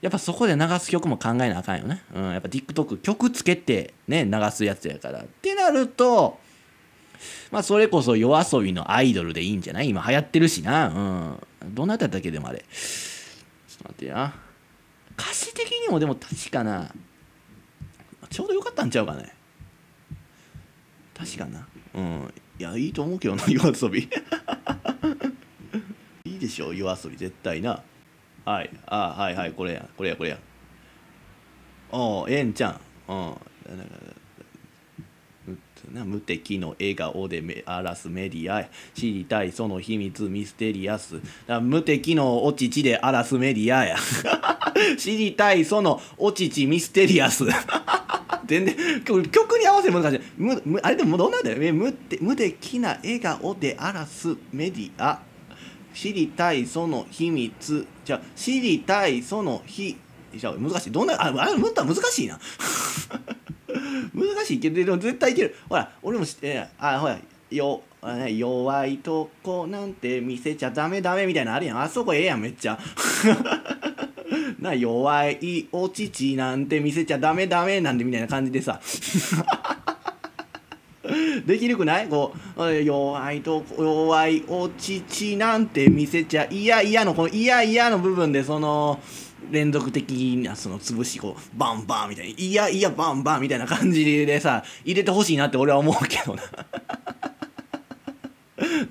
[0.00, 2.02] やっぱそこで流す曲も考えなあかんよね。
[2.14, 5.20] うん、やっぱ TikTok 曲つけてね、流すやつやから。
[5.20, 6.38] ってなると、
[7.50, 9.88] まあそれこそ夜遊びのアイドルでいいんじゃない？
[9.90, 10.88] 今流行ってるしな。
[10.88, 11.74] うん。
[11.74, 12.30] どなたっけ？
[12.30, 12.58] でもあれ。
[12.58, 14.34] ちょっと待ってや。
[15.18, 16.90] 歌詞的にもでも確かな。
[18.30, 19.32] ちょうどよかったんちゃうかね？
[21.16, 21.66] 確かな。
[21.94, 22.34] うん。
[22.58, 24.02] いや、いいと思うけどな、夜遊び。
[26.24, 27.82] いいでしょ、夜遊び絶対な。
[28.44, 28.70] はい。
[28.86, 30.38] あはいはい、これや、これや、これや。
[31.90, 32.80] おええんちゃん。
[33.08, 33.36] うん。
[35.90, 41.20] 無敵の笑顔で荒らすメディア知りたいその秘密ミステリアス。
[41.62, 43.96] 無敵のお乳で荒らすメディアや。
[44.98, 47.44] 知りたいそのお乳ミステリアス。
[48.46, 50.20] 全然曲に合わせ難しい。
[50.82, 51.72] あれでもどんなんだよ。
[51.72, 55.20] 無無敵な笑顔で荒らすメディア。
[55.94, 57.86] 知りたいその秘密。
[58.04, 59.96] じゃ知りたいその秘
[60.40, 60.90] 難しい。
[60.90, 62.38] どんなああれ難しいな。
[64.12, 65.54] 難しいけどでも絶対いける。
[65.68, 67.18] ほら俺も知ってあほら
[67.50, 67.82] よ
[68.28, 71.80] 弱いとこなんて見せちゃダメダメみたいなのあるやん。
[71.80, 72.78] あそこええやんめっちゃ。
[74.58, 78.80] な弱いお乳なんて見せちゃダメダメなんてみたいな感じでさ。
[81.46, 82.08] できるくない？
[82.08, 89.00] こう弱いとこ弱いお乳なんて見せちゃ嫌嫌のこの嫌嫌の部分でその
[89.50, 96.42] 連続的なその潰しこうバンバンみたいにいやいやバンバンみたいな感じでさ入れてほしいなって俺は思うけどな。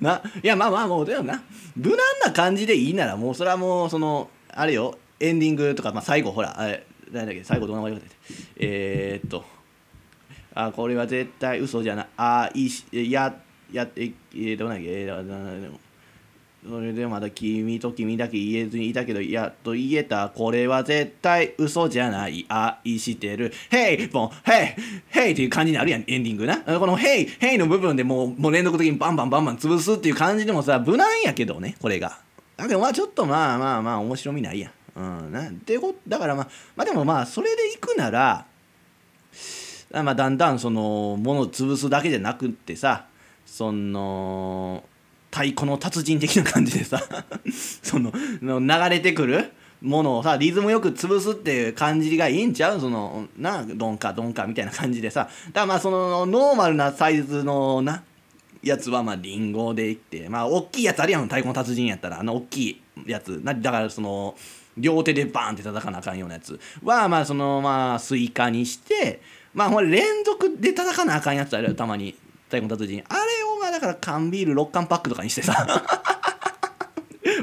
[0.00, 1.42] ないやまあまあもうでもな。
[1.76, 4.98] 無難な感じでいいならもうそれはもうそのあれよ。
[5.20, 8.14] エンディングとか、まあ、最後ほらあれ何だっけ最後どんな言われて
[8.56, 9.44] えー、っと
[10.54, 12.06] あこれは絶対嘘じゃない。
[12.16, 13.34] あいしや
[13.72, 14.92] やってえー、どうなんだっけ。
[14.92, 15.70] えー、
[16.66, 20.30] それでまだ君と君だけ言えずにいたけど、やっと言えた。
[20.30, 22.46] これは絶対嘘じゃない。
[22.48, 23.52] 愛してる。
[23.70, 26.56] ヘイボンヘイヘイっていう感じになるやん、エンディングな。
[26.60, 32.18] このヘイヘイの部分でもう、もう連続的にバンバンバンバン潰すっていう感じでもさ、無難やけどね、これが。
[32.56, 34.72] だけどまあちょっとまあまあまあ面白みないやん。
[34.96, 38.46] うん、なてことだからまあ、まあでもまあそれでいくなら、
[39.92, 43.04] まあだんだんその、ものを潰すだけじゃなくってさ、
[43.44, 44.82] その、
[45.34, 47.02] 太鼓の達人的な感じでさ
[47.82, 52.80] その流れてくるものをさリズムよく潰すっていう感じがいいんちゃう？
[52.80, 55.28] そのなドンカドンカみたいな感じでさ。
[55.48, 58.04] だからまあそのノーマルなサイズのな
[58.62, 62.20] やつはまあリンゴでいってまあ大きいやつあるやん太鼓の達人やったら。
[62.20, 63.40] あの大きいやつ。
[63.42, 64.36] なだからその
[64.78, 66.58] 両手でバーンって叩かなあかんようなやつ。
[66.84, 69.20] はまあそのまあスイカにして
[69.52, 72.14] まあほら連続で叩かなあかんやつあるよたまに。
[72.54, 75.66] 太鼓の達人あれをまあだから缶ビール6缶パックとかにしてさ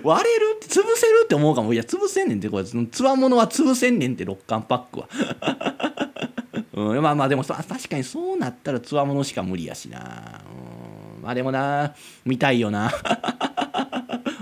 [0.04, 1.74] 割れるって潰せるって思うかも。
[1.74, 5.10] いや潰せんねんってこれつわものは潰せんねんって6缶パックは。
[6.74, 10.42] うん、まあまあでも確かにそうなったらつわものしか無理やしな、
[11.18, 11.94] うん、まあでもな
[12.26, 12.92] 見たいよな。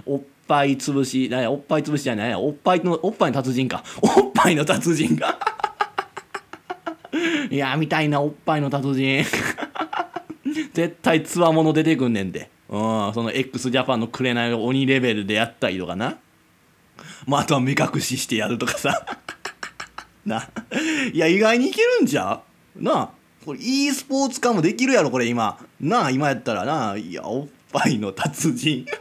[0.06, 3.84] おっぱい潰しおっぱい潰しじゃないおっぱいのおっぱいの達人か。
[4.02, 5.38] おっぱいの達人か
[7.50, 9.26] いや見たいなおっぱいの達人。
[10.74, 12.50] 絶対つわもの出てくんねんで。
[12.70, 16.18] うん、その x ジャパンのくれない鬼レベルでやったりとかな。
[17.26, 19.06] まあ、あとは目隠ししてやるとかさ。
[20.26, 20.48] な。
[21.12, 22.42] いや、意外にいけるんじゃ
[22.76, 23.10] なあ。
[23.46, 25.58] これ e スポーツ化もできるやろ、これ今。
[25.80, 26.98] なあ、今やったらなあ。
[26.98, 28.86] いや、おっぱいの達人。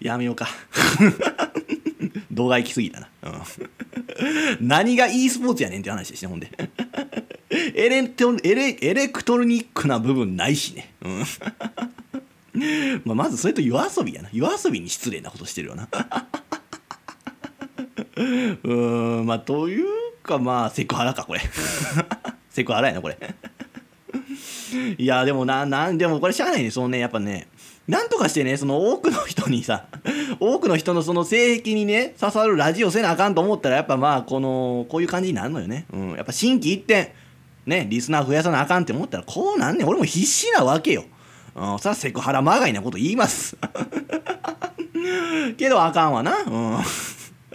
[0.00, 0.48] やめようか。
[2.30, 3.08] 動画行き過ぎたな。
[3.22, 6.50] うん、 何が e スポーツやねんって話ですね、ほんで。
[7.74, 10.94] エレトエレエレクトロニックな部分ないしね。
[11.02, 11.24] うん。
[13.04, 14.28] まあまずそれと夜遊びやな。
[14.32, 15.88] 夜遊びに失礼なことしてるよな。
[18.16, 19.26] うーん。
[19.26, 19.86] まあという
[20.22, 21.40] かまあセクハラかこれ。
[22.50, 23.18] セクハラやなこれ。
[24.98, 27.48] いやでもななんでもこれしゃあないねそのねやっぱね
[27.88, 29.86] なんとかしてねその多くの人にさ
[30.40, 35.86] 多くの人のその性癖にね刺さるラジオせなあかんと思ったらやっぱまあこのこういう感じになるのよね。
[35.92, 36.10] うん。
[36.12, 37.14] やっぱ心機一転
[37.66, 39.88] ねリスナー増やさなあかんって思ったらこうなんねん。
[39.88, 41.04] 俺も必死なわけよ。
[41.56, 41.78] うん。
[41.78, 43.56] さセクハラまがいなこと言います。
[45.58, 46.38] けどあかんわな。
[46.46, 46.78] うん。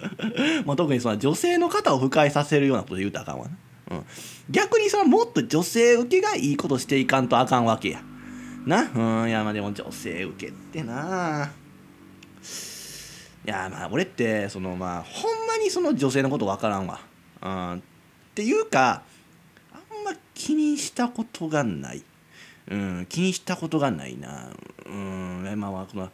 [0.65, 3.51] まあ、特にその女性の方を不快させるようなこと言うとあかんわな、
[3.97, 4.05] うん、
[4.49, 8.01] 逆にそのもっと女性受けがいいことしていかんとあかんわけや。
[8.67, 8.89] な。
[8.93, 11.51] うんいやまあでも女性受けってな。
[13.45, 16.99] いやまあ俺ってそのまあほんまにその女性のこと分からんわ、
[17.41, 17.79] うん、っ
[18.35, 19.03] ていうか
[19.71, 22.03] あんま気にしたことがない。
[22.69, 24.49] うん気にしたことがないな。
[24.85, 26.09] うんまあまあこの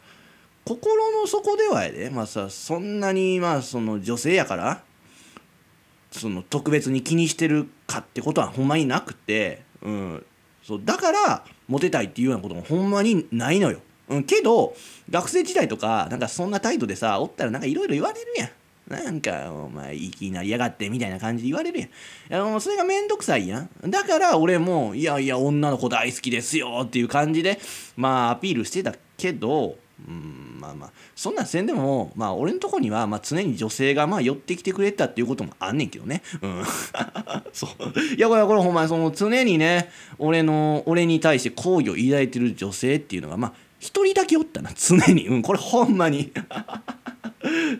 [0.64, 2.10] 心の底ではやで。
[2.10, 4.82] まあさそんなにまあその女性やから
[6.12, 10.26] その特別に気にしてるかってことはほんまになくて、うん、
[10.62, 13.80] そうだからモテたいっていうようなこともほんまにないのよ。
[14.08, 14.74] うん、けど
[15.08, 18.50] 学生時代とかなんかそんな態度でさおったらなんかいろいろ言われるやん。
[18.88, 21.88] なんか、お前、いきなりやがってみたいな感じで言われるやん。
[22.34, 23.90] あのそれがめんどくさいやん。
[23.90, 27.58] だから俺も、いやいや、女の子大好きですよっていう感じで、
[27.96, 30.90] まあ、アピールしてたけど、うんまあまあ。
[31.14, 36.22] そんなんせんでもまあ俺のとこには、まあ、常に女性がまあ寄ってきてくれたっていうこともあんねんけどね。
[36.42, 36.64] うん。
[37.52, 37.70] そう。
[38.16, 45.28] いやこれこれほんまにその常にね俺の俺に対して好意を抱いてる女性っていうのがまあ一人だけおったな常に。
[45.28, 46.32] うんこれほんまに。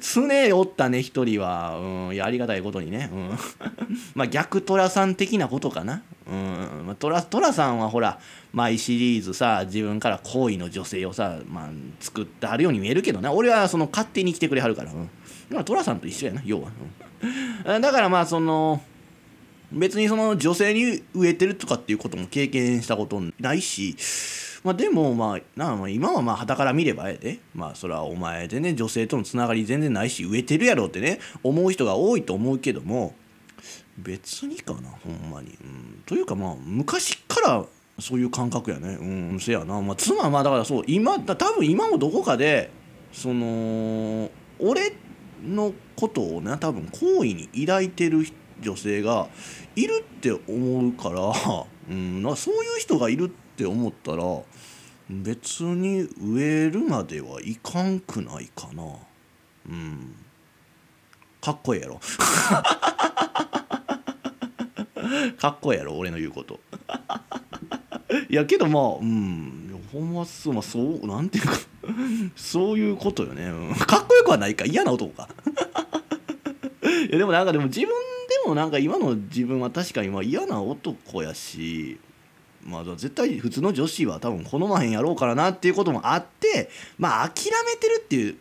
[0.01, 3.31] 常おったね一人は、うん、いやありがたいことにね、うん、
[4.15, 6.87] まあ逆寅さん的なことかな、うん。
[6.87, 8.19] まあ、寅寅さんはほら
[8.53, 11.69] 毎シリーズさ自分から好意の女性をさ、まあ、
[12.01, 13.33] 作ってはるように見えるけどな。
[13.33, 15.09] 俺はその勝手に来てくれはるから、うん、
[15.51, 16.71] まあ寅さんと一緒やな要は、
[17.65, 18.83] うん、だからまあその
[19.73, 23.97] 別にその女性に植えてるとかっていうことも経験したことないし
[24.65, 27.41] まあでもまあなあ今はまあ傍から見ればええで。
[27.55, 33.15] まあそれはお前でね女性とのつながり全然ないし植えてるやろってね思う人が多いと思うけども
[33.99, 37.65] 別にかなほんまに、うん、というかまあ昔から
[37.99, 38.97] そういう感覚やね。
[39.01, 39.81] うんせやな。
[39.83, 42.71] まあ妻はまあだからそう今多分今もどこかで
[43.13, 44.97] その俺
[45.45, 48.27] のことをね多分好意に抱いてる
[48.61, 49.29] 女性が
[49.77, 51.33] いるって思うから、
[51.91, 54.23] うん、なそういう人がいるって思ったら
[55.11, 58.83] 別に植えるまではいかんくないかな。
[59.69, 60.15] うん。
[61.41, 62.01] かっこええやろ。
[65.39, 66.59] かっこええやろ俺の言うこと。
[68.29, 69.61] いやけどまあうん。
[69.93, 71.53] ほんまそうまあそうなんていうか
[72.35, 74.65] そういうことよね、うん、かっこよくはないか。
[74.65, 75.29] 嫌な男か。
[77.09, 77.95] いやでもなんかでも自分で
[78.49, 82.01] もなんか今の自分は確かに嫌な男やし。
[82.65, 88.37] まあ、絶対普通の女子は多分好まへんやろうからなっていうこともあってまあ諦めてるっていう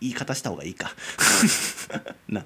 [0.00, 0.92] 言い方した方がいいか。
[2.28, 2.44] な。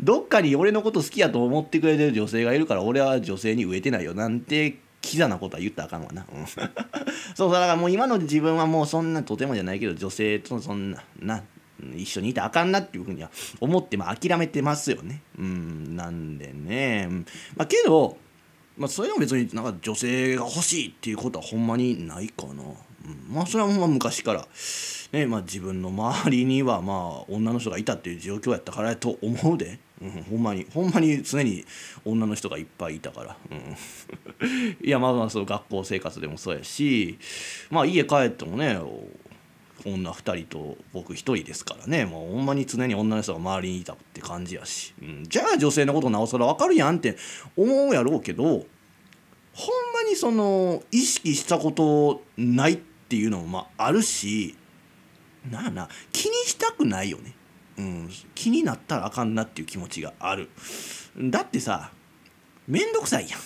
[0.00, 6.26] どっかに俺のこと好きやと思ってくれてる女性がいるから俺は女性に植えてないよなんてキザなことは言ったらあかんわな、
[7.34, 11.42] そうだからもう今の自分はもうそんなとてもじゃないけど女性とそんなな。
[11.96, 15.22] 一緒にいてあかんなっていうふうには思ってまあ諦めてますよね。
[15.38, 15.96] うん。
[15.96, 17.08] なんでね、
[17.56, 18.18] まあ、けど
[18.80, 24.46] まあ、それは別になんか女性が欲しいっていうことはほんまにないかな、うん、まあそれはほんま昔から、
[25.12, 31.66] ねまあ、自分の周りにはまあ女の人がいたっていう状況やったからやと思うで、うん、ほんまにほんまに常に
[32.06, 33.76] 女の人がいっぱいいたから、うん、
[34.82, 37.18] いやまあまあその学校生活でもそうやし。
[37.68, 38.78] まあ家帰ってもね
[39.84, 42.04] 女2人と僕1人ですからね。
[42.04, 47.16] もうほんまに常に女の人が周りにいたって感じやし、うん、じゃあ女性のことなおさら分かるやんって
[47.56, 48.66] 思うやろうけどほんま
[50.08, 54.56] にその意識したことないっていうのもまああるし
[55.50, 57.34] なあな気にしたくないよね、
[57.78, 60.50] うん、気になったらあかんなっていう気持ちがある。
[61.18, 61.90] だってさ
[62.68, 63.40] めんどくさいやん。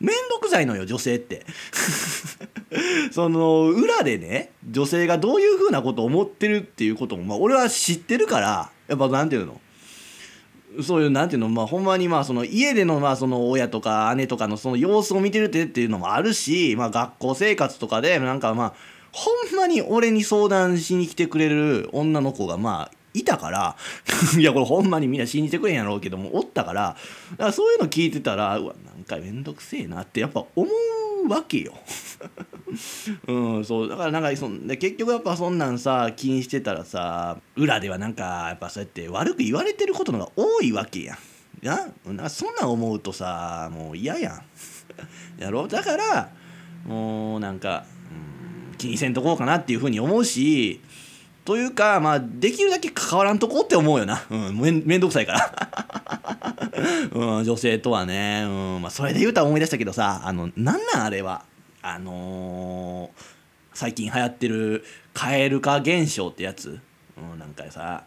[0.00, 1.44] めんどくさいのよ女性って。
[3.12, 9.60] その裏でね女性がどういうふうなことを思ってるっていうことも、まあ、俺は知ってるからやっぱなんていうの？
[10.82, 11.48] そういうなんていうの？
[11.48, 18.74] まあほんまにまあその家でのまあその親とか姉とかのその様子を見てるってっていうのもあるし、まあ、学校生活とかでなんかまあ
[19.12, 23.76] ほんまに俺に相談しに来てくれる女の子がまあいたから
[24.36, 26.96] いやこれほんまにみんな信じてくれんやろうけどもおったから
[27.32, 30.66] だからそういうの聞いてたらうわなんかめんどくせえなってやっぱ思
[31.24, 31.74] うわけよ。
[33.28, 41.18] うんそうだからなんかそんで結局やっぱそんなんさ気にしてたらさ裏ではなんかやっぱそうやって悪く言われてることのが多いわけやん。
[41.62, 44.42] やなそんなん思うとさもう嫌やん。
[45.38, 45.68] やろ？
[45.68, 46.30] だから
[46.86, 47.84] もうなんか、
[48.70, 50.80] うん、気にせんとこうかなっていうふうに思うし
[51.44, 55.52] というかまあできるだけ関わらんとこって思うよな、うん、めんどくさいから。
[57.12, 61.44] うん、女性とはね、うんまあ、それで言うたら思い出したけどさあのなんなんあれは。
[61.86, 63.22] あのー、
[63.74, 66.80] 最近流行ってる蛙化現象ってやつ、
[67.18, 68.04] うん、なんかさ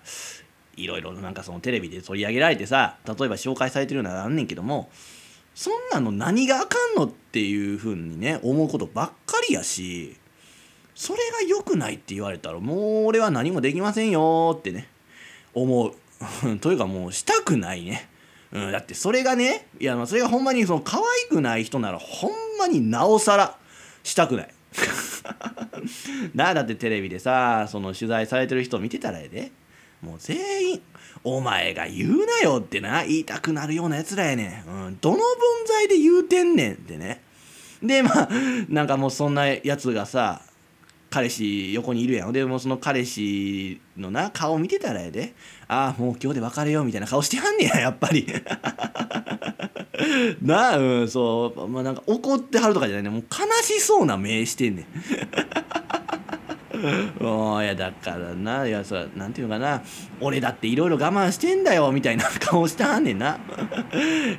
[0.76, 4.90] いろいろなんかそのテレビで取り上げられてさ例えば紹介されてるようなのあんねんけども
[5.54, 10.18] そんなの何があかんのっていうふうにね思うことばっかりやし。
[10.98, 14.90] それが良くないって言われたらもう俺は何もできませんよってね
[15.54, 15.94] 思う。
[16.60, 18.10] というかもうしたくないね。
[18.52, 23.58] うん、だってそれがねいやそれがほんまにその可愛くない人ならほんまになおさら
[24.02, 24.54] したくない。
[26.34, 29.52] なあだってテレビでさその取材されてる人見てたらええで。
[30.02, 30.82] もう全員
[31.24, 35.24] 「お前が言うなよ」ってな言いたくなるようなやつらやねん、うん、どの分
[35.66, 37.22] 際で言うてんねんってね。
[37.82, 38.30] でまあ
[38.70, 40.42] なんかもうそんなやつがさ
[41.10, 42.34] 彼氏横にいるやん。
[42.34, 45.34] でもその彼氏のな顔見てたらやで。
[45.68, 48.28] ああもう今日で別れようみたいな顔してはんねや やっぱり。
[50.42, 51.68] なあうんそう。
[51.68, 53.10] まあなんか怒ってはるとかじゃないね。
[53.10, 54.86] もう悲しそうな目してんねん。
[57.24, 59.82] もういやだからないやさなんていうのかな。
[60.22, 63.40] 俺だっていろいろ我慢してんだよみたいな顔してはんねんな。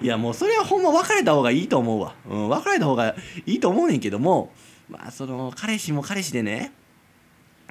[0.00, 3.14] いやもうそれはほんま別れた方がいいと思うわ、うん、別れた方が
[3.46, 4.52] いいと思うねんけども
[4.88, 6.72] まあその彼氏も彼氏でね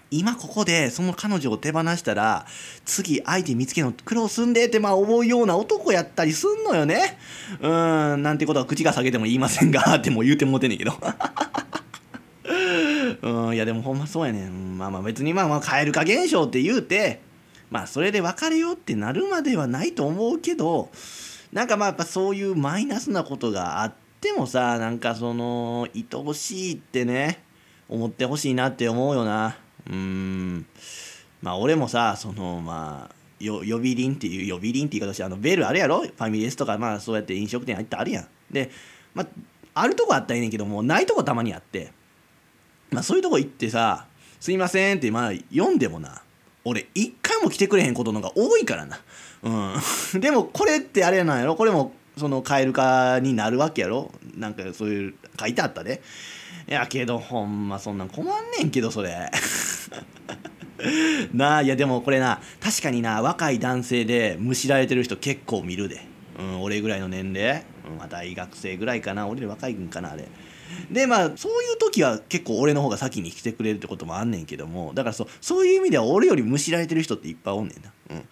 [0.10, 2.46] 今ここでその彼女を手放したら
[2.86, 7.18] 次相手見つけの苦労すんでってまあ思うような男やったりすんのよね。
[7.60, 10.94] うんなんてことは口が下げても言いませんがってもう言うてもうてんねんけど。
[13.22, 14.78] うんいやでもほんまそうやねん。
[14.78, 17.20] まあまあ別にまあまあ蛙化現象って言うて
[17.70, 20.90] まあそれで別れようってなるまではないと思うけど
[21.52, 27.44] なんかまあやっぱそういうマイナスなことがあってもさなんかその愛おしいってね
[27.90, 29.58] 思ってほしいなって思うよな。
[29.90, 30.66] うん。
[31.42, 36.02] まあ俺もさそのまあよ呼び鈴っていう呼び鈴って言い方してあのベルあるやろ？
[36.02, 38.28] ファミレスとかまあそうやって飲食店入ってあるやん。
[38.52, 38.72] で
[39.14, 39.28] まあ
[39.74, 41.92] あるとこあったらいいねんけどもないとこたまにあって。
[42.92, 44.08] まあそういうとこ行ってさ
[44.40, 46.22] 「すいません」ってまあ読んでもな。
[46.64, 49.00] 俺一回も来てくれへんことのが多いからな。
[49.44, 49.74] うん。
[50.20, 51.56] でもこれってあれなんやろ？
[51.56, 54.12] これもその蛙化になるわけやろ？
[54.36, 56.02] なんかそういう書いてあったで。
[56.68, 59.32] いやけどほんまそんなん困んねんけどそれ。
[61.34, 66.06] なあいやでもこれな確かにな若い男性でむしられてる人結構見るで、
[66.38, 67.64] うん、俺ぐらいの年齢、
[68.00, 69.28] うん、大学生ぐらいかな。
[69.28, 70.28] 俺ら若いんかなあれ。
[70.92, 74.92] でまあそういう時は結構俺の方が先に来てくれるってこともあんねんけども。
[74.94, 78.28] だからそそういう意味では俺よりむしられてる人っていっぱいおんねんな、うん、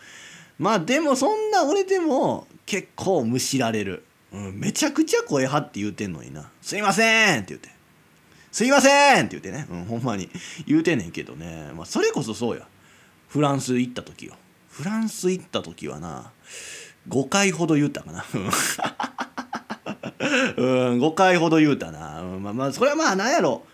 [0.59, 7.70] まあでもそんな俺でも結構むしられる、うん、めちゃくちゃ声張って言うてんのにな「すいません」って言って。
[8.51, 10.30] すいませんって言ってね、うん、ほんまに。
[10.66, 12.66] 言うてんねんけどね、まあ、それこそそうや。
[13.28, 14.38] フランス行った時よ。
[14.70, 16.32] フランス行った時はな
[17.09, 18.24] 5回ほど言うたかな。
[18.34, 18.47] うん。
[21.03, 23.66] 5回ほど言うたな、うん、まあまあそれはまあ何やろ。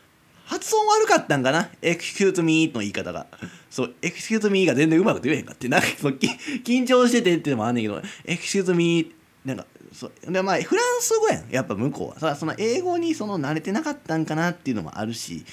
[0.52, 1.70] 発音悪かったんかな？
[1.82, 3.26] Excuse me の言い方が。
[3.70, 5.70] そう、 excuse me が全然うまく言えへんかって。
[5.70, 9.12] なんかそ緊張しててってのもあんねんけど、 excuse me、
[9.46, 11.50] なんかそうでまあフランス語やん。
[11.50, 12.20] やっぱ向こうは。
[12.20, 15.46] さその英語にその慣れてなかったんかなっていうのもあるし。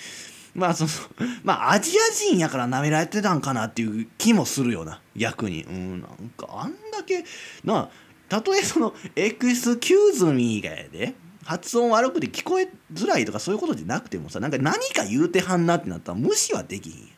[0.56, 0.90] まあその
[1.44, 5.00] まあアジア人やから舐められてたんかなっていう気もするよな。
[5.14, 5.62] 逆に。
[5.62, 7.24] うんなんかあんだけ
[7.62, 7.90] なあ
[8.28, 11.14] たとえそのエクスキューズミーがやで。
[11.48, 17.08] 発音悪くて聞こえづらいとかそういうことじゃなくてもさなんか何か言うてはんなってなったら無視はできひん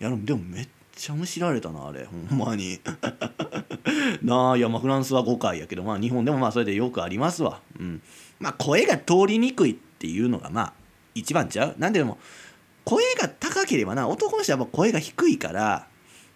[0.00, 2.04] やでもめっちゃむしられたなあれ。
[2.04, 2.80] ほんまに。
[4.20, 7.60] なあいやまあフランスは5回やけどまあ日本でもまあそれでよくありますわ。
[7.78, 8.02] うん。
[8.40, 10.72] まあ声が通りにくいっていうのがまあ
[11.14, 11.74] 一番ちゃう。
[11.78, 12.18] なんでも
[12.82, 15.86] 声が高ければな男の人はやっぱ声が低いから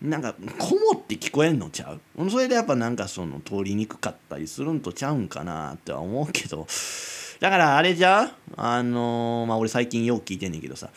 [0.00, 2.30] なんかこもって聞こえんのちゃう。
[2.30, 6.68] それでやっぱなんかその通りにくかったりするんとちゃうんかなっては思うけど。
[7.42, 10.90] だからあれじゃあのー、まあ俺最近よく聞いてんねんけどさ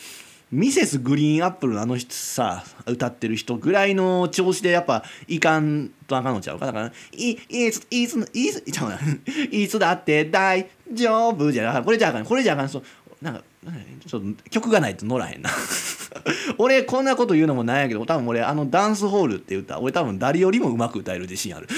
[0.52, 6.68] ミセスグリーンアップルのあの人さ歌ってる人ぐらいの調子でやっぱいかんとあかんのちゃうか？
[6.68, 8.91] だからいいついついつちゃう
[9.50, 12.70] いつだって大丈夫じゃなこれじゃあかんこれじゃあかん。
[12.70, 12.84] そう
[13.24, 13.41] なんか
[14.06, 15.50] ちょっと曲がないと乗らへんな。
[16.60, 21.68] 俺こんなこと言うのもなんやけど多分俺あのダンスホールって歌俺多分誰よりもうまく歌える自信ある。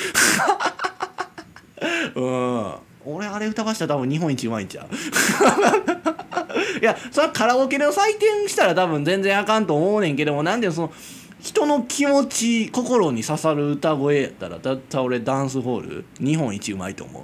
[2.16, 2.74] うん。
[3.16, 4.88] 俺あれ歌わしたら多分日本一うまいんちゃう？
[6.82, 10.92] いやそれはカラオケの採点したら多分全然あかんと思うねんけどもなんでその
[11.40, 17.24] 人の気持ち心に刺さる歌声やったらだったら俺ダンスホール日本一うまいと思う。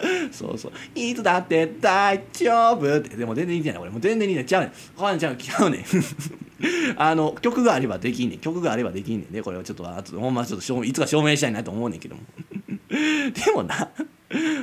[0.32, 3.16] そうそう「いつだって大丈夫」って。
[3.16, 3.82] でも全然いいじゃない？
[3.82, 5.84] 俺もう全然いいじゃんちゃうねんほんちゃう違うねん。
[6.96, 8.38] あの曲があればできんねん。
[8.38, 9.42] 曲があればできんねんね。
[9.42, 12.22] これはちょっとあとほんまちょっと証明いつか証明したいなと思うねんけども。
[12.90, 13.90] でもな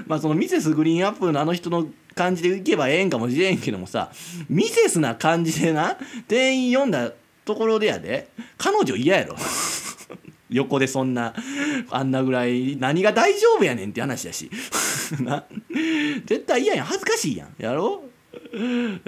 [0.08, 4.12] まあそのミセスグリーンアップルのあの人の感じでいけばええんかもしれんけどもさ
[4.50, 7.12] ミセスな感じでな店員読んだ
[7.46, 8.28] ところでやで
[8.58, 9.36] 彼女嫌やろ。
[10.56, 11.34] 横でそんな
[11.90, 14.50] あんなぐらい何が大丈夫やねんって話やし。
[15.20, 15.44] な。
[16.26, 16.86] 絶対嫌やん。
[16.86, 17.54] 恥ずかしいやん。
[17.58, 18.04] やろ？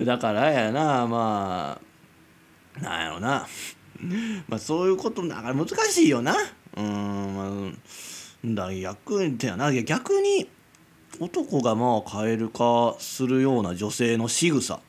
[0.03, 1.79] だからやなま
[2.79, 3.47] あなんやろな。
[4.47, 6.35] まあそういうことだから難しいよな。
[6.75, 9.71] うんまあだ逆にてやな。
[9.71, 10.49] 逆に
[11.19, 14.81] 男がまあ蛙化するような女性の仕草。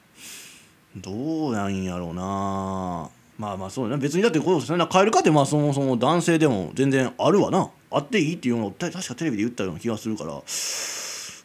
[0.96, 3.10] どうなんやろうな。
[3.38, 3.96] まあまあそうね。
[3.96, 7.70] 別にだってこうそんな変えるかってまあそもそも男性でも全然あるわな。
[7.90, 10.42] あっていいっていうのを確かテレビで言ったような気がするから。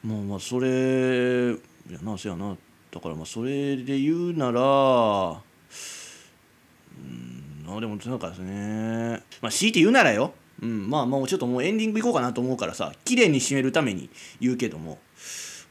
[0.04, 1.56] まあまあそれい
[1.92, 2.58] やなせやな。
[2.92, 4.64] だからまあそれで言うならう
[7.02, 9.24] んあでもなんかですね。
[9.42, 10.34] まあ強いて言うならよ。
[10.62, 12.92] うん、まあもうちょっともうエンディングいこうかなと思うからさ。
[13.06, 14.98] 綺麗に締めるために言うけども。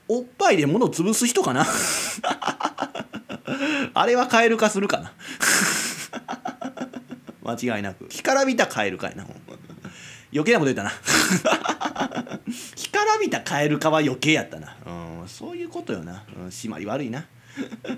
[0.08, 1.66] おっぱいで物を潰す人かな？
[3.94, 5.12] あれはカエル化するかな？
[7.44, 8.06] 間違いなく。
[8.08, 9.26] 干からびたカエルかいな
[10.32, 10.90] 余計なこと言ったな。
[12.76, 14.76] 干からびたカエル化は余計やったな、
[15.20, 17.26] うん、そういうことよな、うん、締まり悪いな。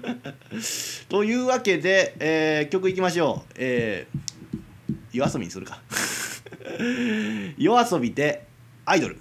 [1.08, 3.52] というわけで、えー、曲いきましょう。
[3.56, 5.80] えー、夜遊びにするか。
[7.56, 8.46] 夜遊びで
[8.84, 9.18] アイドル。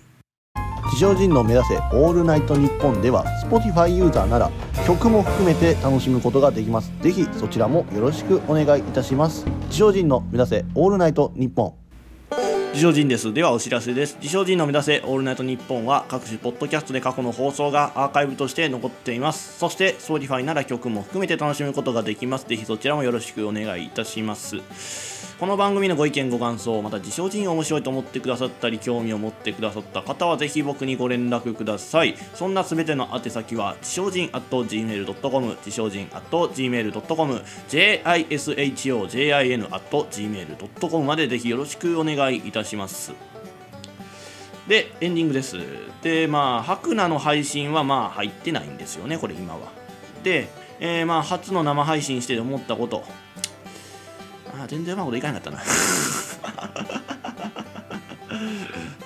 [0.91, 4.51] 地上人の目指せオールナイトニッポンでは Spotify ユーザーなら
[4.85, 6.91] 曲も含めて楽しむことができます。
[7.01, 9.45] ぜひそちらもよろしくお願いいたします。
[9.69, 11.83] 地上人の目指せオールナイトニッポン。
[12.73, 13.31] 自称人です。
[13.31, 14.17] ではお知らせです。
[14.19, 19.59] 自称人の目指せオールナイトニッポンは各種ポッドキャストで過去の放送がアーカイブとして残っています。
[19.59, 22.47] そして Spotify なら曲も含めて楽しむことができます。
[22.47, 25.12] ぜひそちらもよろしくお願いいたします。
[25.43, 32.15] この番組のご意見ご感想また自称人面白いと思ってくださったり興味を持ってくださった方はぜひ僕にご連絡ください。
[32.33, 43.11] そんなすべての宛先は自称人 at gmail.com 自称人 at gmail.com jishojin at gmail.com までぜひよろしくお願いいたします。
[44.69, 45.57] でエンディングです。
[46.03, 49.73] でまあ白菜の配信はまあ入ってないんですよねこれ今は。
[50.23, 50.47] で、
[50.79, 53.03] えー、まあ初の生配信して思ったこと。
[54.53, 55.59] あ全然うまいこといかなかったな。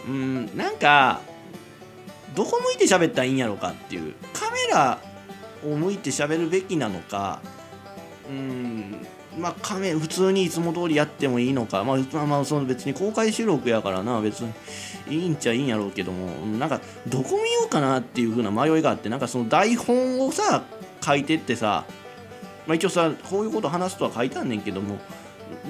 [0.08, 1.20] うんなんか
[2.36, 5.00] どこ向いて喋ったらいいんやろうかっていうカメラ
[5.66, 7.40] を向いて喋るべきなのか
[8.30, 9.06] うん
[9.38, 14.54] まあカメ普通にいつも通りやってもいいのかまあまあまあその別に公開収録やからな別に
[15.10, 20.64] いいんちゃいいんやろうけどもなんかどこ見ようかなっていう風な迷いがあってなんかその台本をさ
[21.04, 21.86] 書いてってさ
[22.66, 25.00] まあ一応さこういうこと話すとは書いてあんねんけども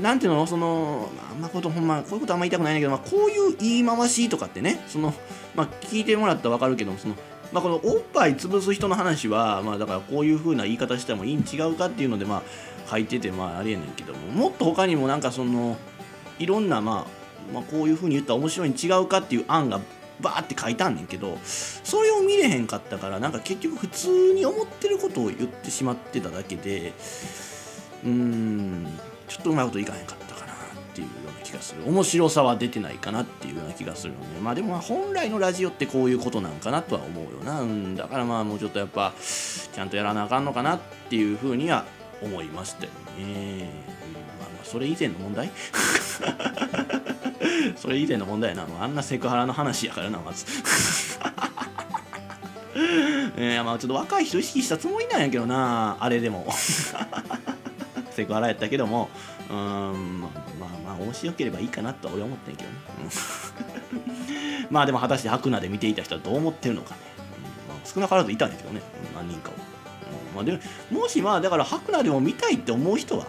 [0.01, 5.13] なんていうのそのまあんまことほんまこういうことあんま言いたくないんだけど、まあ、こういう言い回しとかってねその、
[5.55, 7.15] まあ、聞いてもらったら分かるけどその、
[7.51, 15.77] まあ、このおっぱい潰す人の話は、まあ、だからこういう風な言い方してもいいん違うかっていうので、まあ、書いててまあありえねんけどももっと他にもなんかその
[16.39, 19.79] いろんな、まあ、まあこういう風に言ったら面白いに違うかっていう案が
[20.19, 26.93] バーって書いたんねんけどそれを見れへんかったからなんか結局普通に思ってることを言ってしまってただけで
[28.03, 28.99] うーん。
[29.28, 30.55] ちょっとうまいこといかへんかったかなっ
[30.93, 31.84] ていうような気がする。
[31.86, 41.86] 面白さは出てないかなっていうような気がするのでまあでも本来のラジオってこういうことなんかなとは思うよな、うん、だからまあもうちょっとやっぱちゃんとやらなあかんのかなっていうふうには
[42.21, 43.69] 思いましたよね、
[44.39, 45.51] まあまあそれ以前の問題。
[47.75, 50.45] それ以前の問題やなあんなセクハラの話やからなまず。
[53.39, 56.47] えー、まあちょっと若い人意識したつもりなんやけどなあれでも。
[58.18, 59.09] セクハラやったけども
[59.47, 60.30] うんま
[60.65, 62.76] あまあ面白ければいいかなとは俺は思ってんけどね、
[64.72, 67.01] まあでも果たして白菜で見ていた人はどう思ってるのかね、
[67.68, 67.76] うん。
[67.76, 68.82] まあ、少なからずいたんだけどね。
[69.15, 69.55] 何人かは、
[70.32, 70.36] うん。
[70.36, 70.59] まあ、で
[70.89, 73.28] もしまあだから白菜でも見たいって思う人は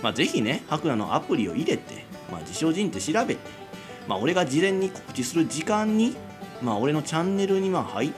[0.00, 3.40] まあぜひね白菜のアプリを入れて、まあ、自称人って調べて
[4.06, 6.14] まあ俺が事前に告知する時間に
[6.62, 8.12] まあ俺のチャンネルにまあ入っ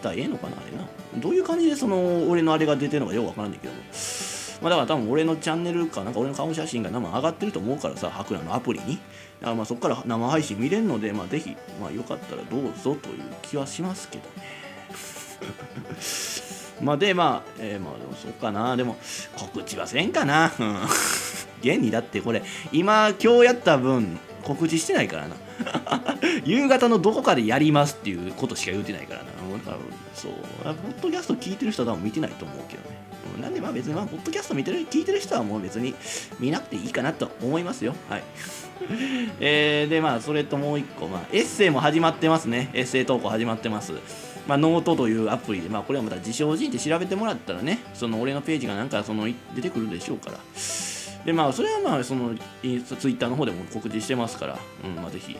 [0.00, 0.86] たらええのかなあれな。
[1.16, 3.80] どういう感じでその俺のあれが出てるのかよくわからんねんけども。
[4.62, 8.96] まあ、だから多分俺のチャンネルかなんか俺の顔写真が生上がってると思うからさ白菜のアプリに。
[9.40, 14.30] だからまあそこから生配信見れるので、まあ、ぜひ、まあ、よかったらどうぞという気はしますけどね。
[16.80, 18.76] まあでまあ、えー、まあでもそうかな。
[18.76, 18.96] でも
[19.36, 20.52] 告知はせんかな。
[20.58, 20.76] う ん
[21.62, 25.36] 現にだってこれ今今日やった分告知してないからな。
[26.44, 29.26] 夕方のどこかでやりますっていうことしか言うてないからな。
[29.64, 29.78] 多分
[30.14, 30.32] そう。
[30.62, 32.96] ポッドキャスト聞いてる人は多分見てないと思うけどね、
[33.40, 35.94] なんでまあ別にまあポッドキャスト見てる聞いてる人はもう別に
[36.38, 37.94] 見なくていいかなと思いますよ。
[38.08, 38.22] はい。
[39.40, 42.70] えー、でまあそれともう一個、まあ、エッセイも始まってますね。
[42.74, 43.92] エッセイ投稿始まってます。
[44.46, 50.38] まあ、ノートというアプリで、まあ、これはまた自称仁って調べてもらったらね、その俺のページがなんかその出てくるでしょうから。
[51.24, 55.36] で、まあ、それはまあ、そのツイッターの方でも告知してますから、うん、まあ、ぜひ、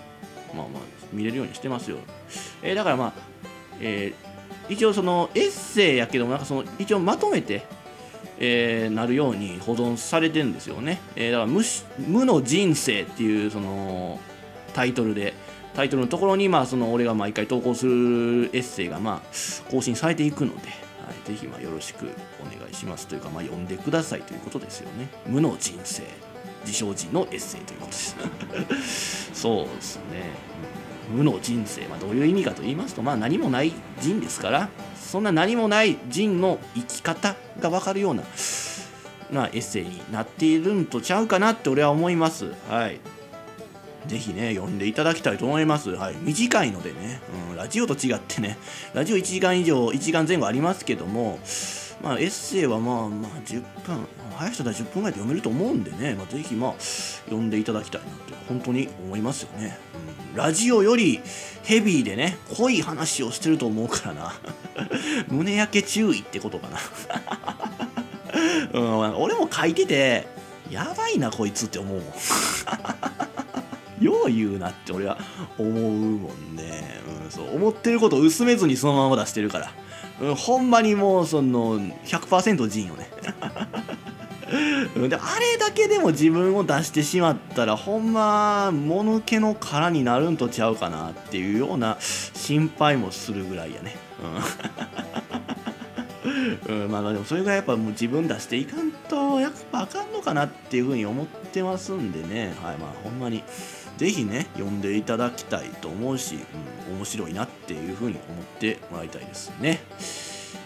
[0.53, 0.83] まあまあ、
[1.13, 1.99] 見れるようにしてますよ。
[2.63, 3.13] えー、だからまあ、
[3.81, 7.65] えー、一応そのエッセイやけども、なんかその、一応まとめて、
[8.39, 11.01] えー、なるように保存されてるんですよね。
[11.17, 11.63] えー、だから無
[12.07, 14.21] 無の人生っていうその
[14.75, 15.35] タイトルで、
[15.75, 22.07] タイトルのところに、まあ、その俺が毎回投稿するエッセイが、まあ、更新されていくので、はい、ぜひ、まあ、よろしく
[22.41, 25.09] お願いしますというか、まあ、読んでくださいということですよね。
[25.27, 26.03] 無の人生、
[26.65, 29.31] 自称人のエッセイということです。
[29.39, 30.31] そうですね。
[31.15, 34.71] 無の人生、まあ、どういう意味かと言いますと、まあ、何もない人ですから、
[35.07, 38.25] そんな何もない人の生き方が分かるような、
[39.31, 42.53] なエッセイになっているんとちゃうかなって俺は思います。
[42.69, 43.01] はい。
[44.07, 45.91] ぜひね、読んでいただきたいと思います。
[45.91, 46.17] はい。
[46.21, 48.59] 短いのでね、うん、ラジオと違ってね、
[48.95, 51.39] ラジオ1時間以上、1時間前後ありますけども、
[52.03, 59.79] まあ、エッセイはまあまあ10分、早い人だ10分ぐらいで読めると思うんでね、まあ、ぜひまあ、読んでいただきたいなって本当に思いますよね。
[60.33, 61.21] うん、ラジオより
[61.63, 64.35] ヘビーでね、濃い話をしてると思うからな。
[65.29, 66.79] 胸焼け注意ってことかな。
[68.73, 70.29] うん、俺も書いてて、
[70.71, 72.05] やばいなこいつって思うもん。
[74.01, 75.19] よう言うなって俺は
[75.59, 79.73] 思うもんね、うん、そう思ってることを薄めずにそのまま出してるから、
[80.21, 83.09] うん、ほんまにもうその100%ジンよね。
[85.09, 93.97] であれだけでも自分を出してしまったらほんまもぬけの殻になるんとちゃうかなっていうような心配もするぐらいやね、
[96.69, 102.55] うん、 うん、まあでもそれがやっぱもう自分出していかんとやっぱあかんのかなっていうふうに思ってますんでね。
[102.63, 103.43] はいまあほんまに
[103.97, 106.39] ぜひね読んでいただきたいと思うし、
[106.89, 109.81] うん、面白いなっていうふうに思ってもらいたいですね。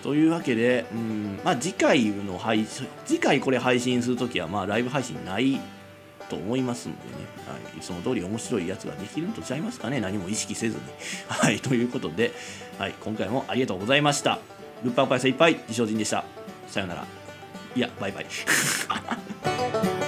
[0.02, 5.60] というわけで、うんまあ、次回の配信次回これ配信するときはまあライブ配信ない
[6.28, 7.02] と思いますんでね、
[7.46, 10.82] はい、いつも通り面白いやつができるんとちゃいますかね何も意識せずに。
[11.28, 12.32] はい、ということで、
[12.78, 14.38] はい、今回もありがとうございました。
[14.84, 16.24] ルッパーパイセいっぱい、自称人でした。
[16.68, 17.04] さよなら。
[17.76, 18.26] いや、バイバイ。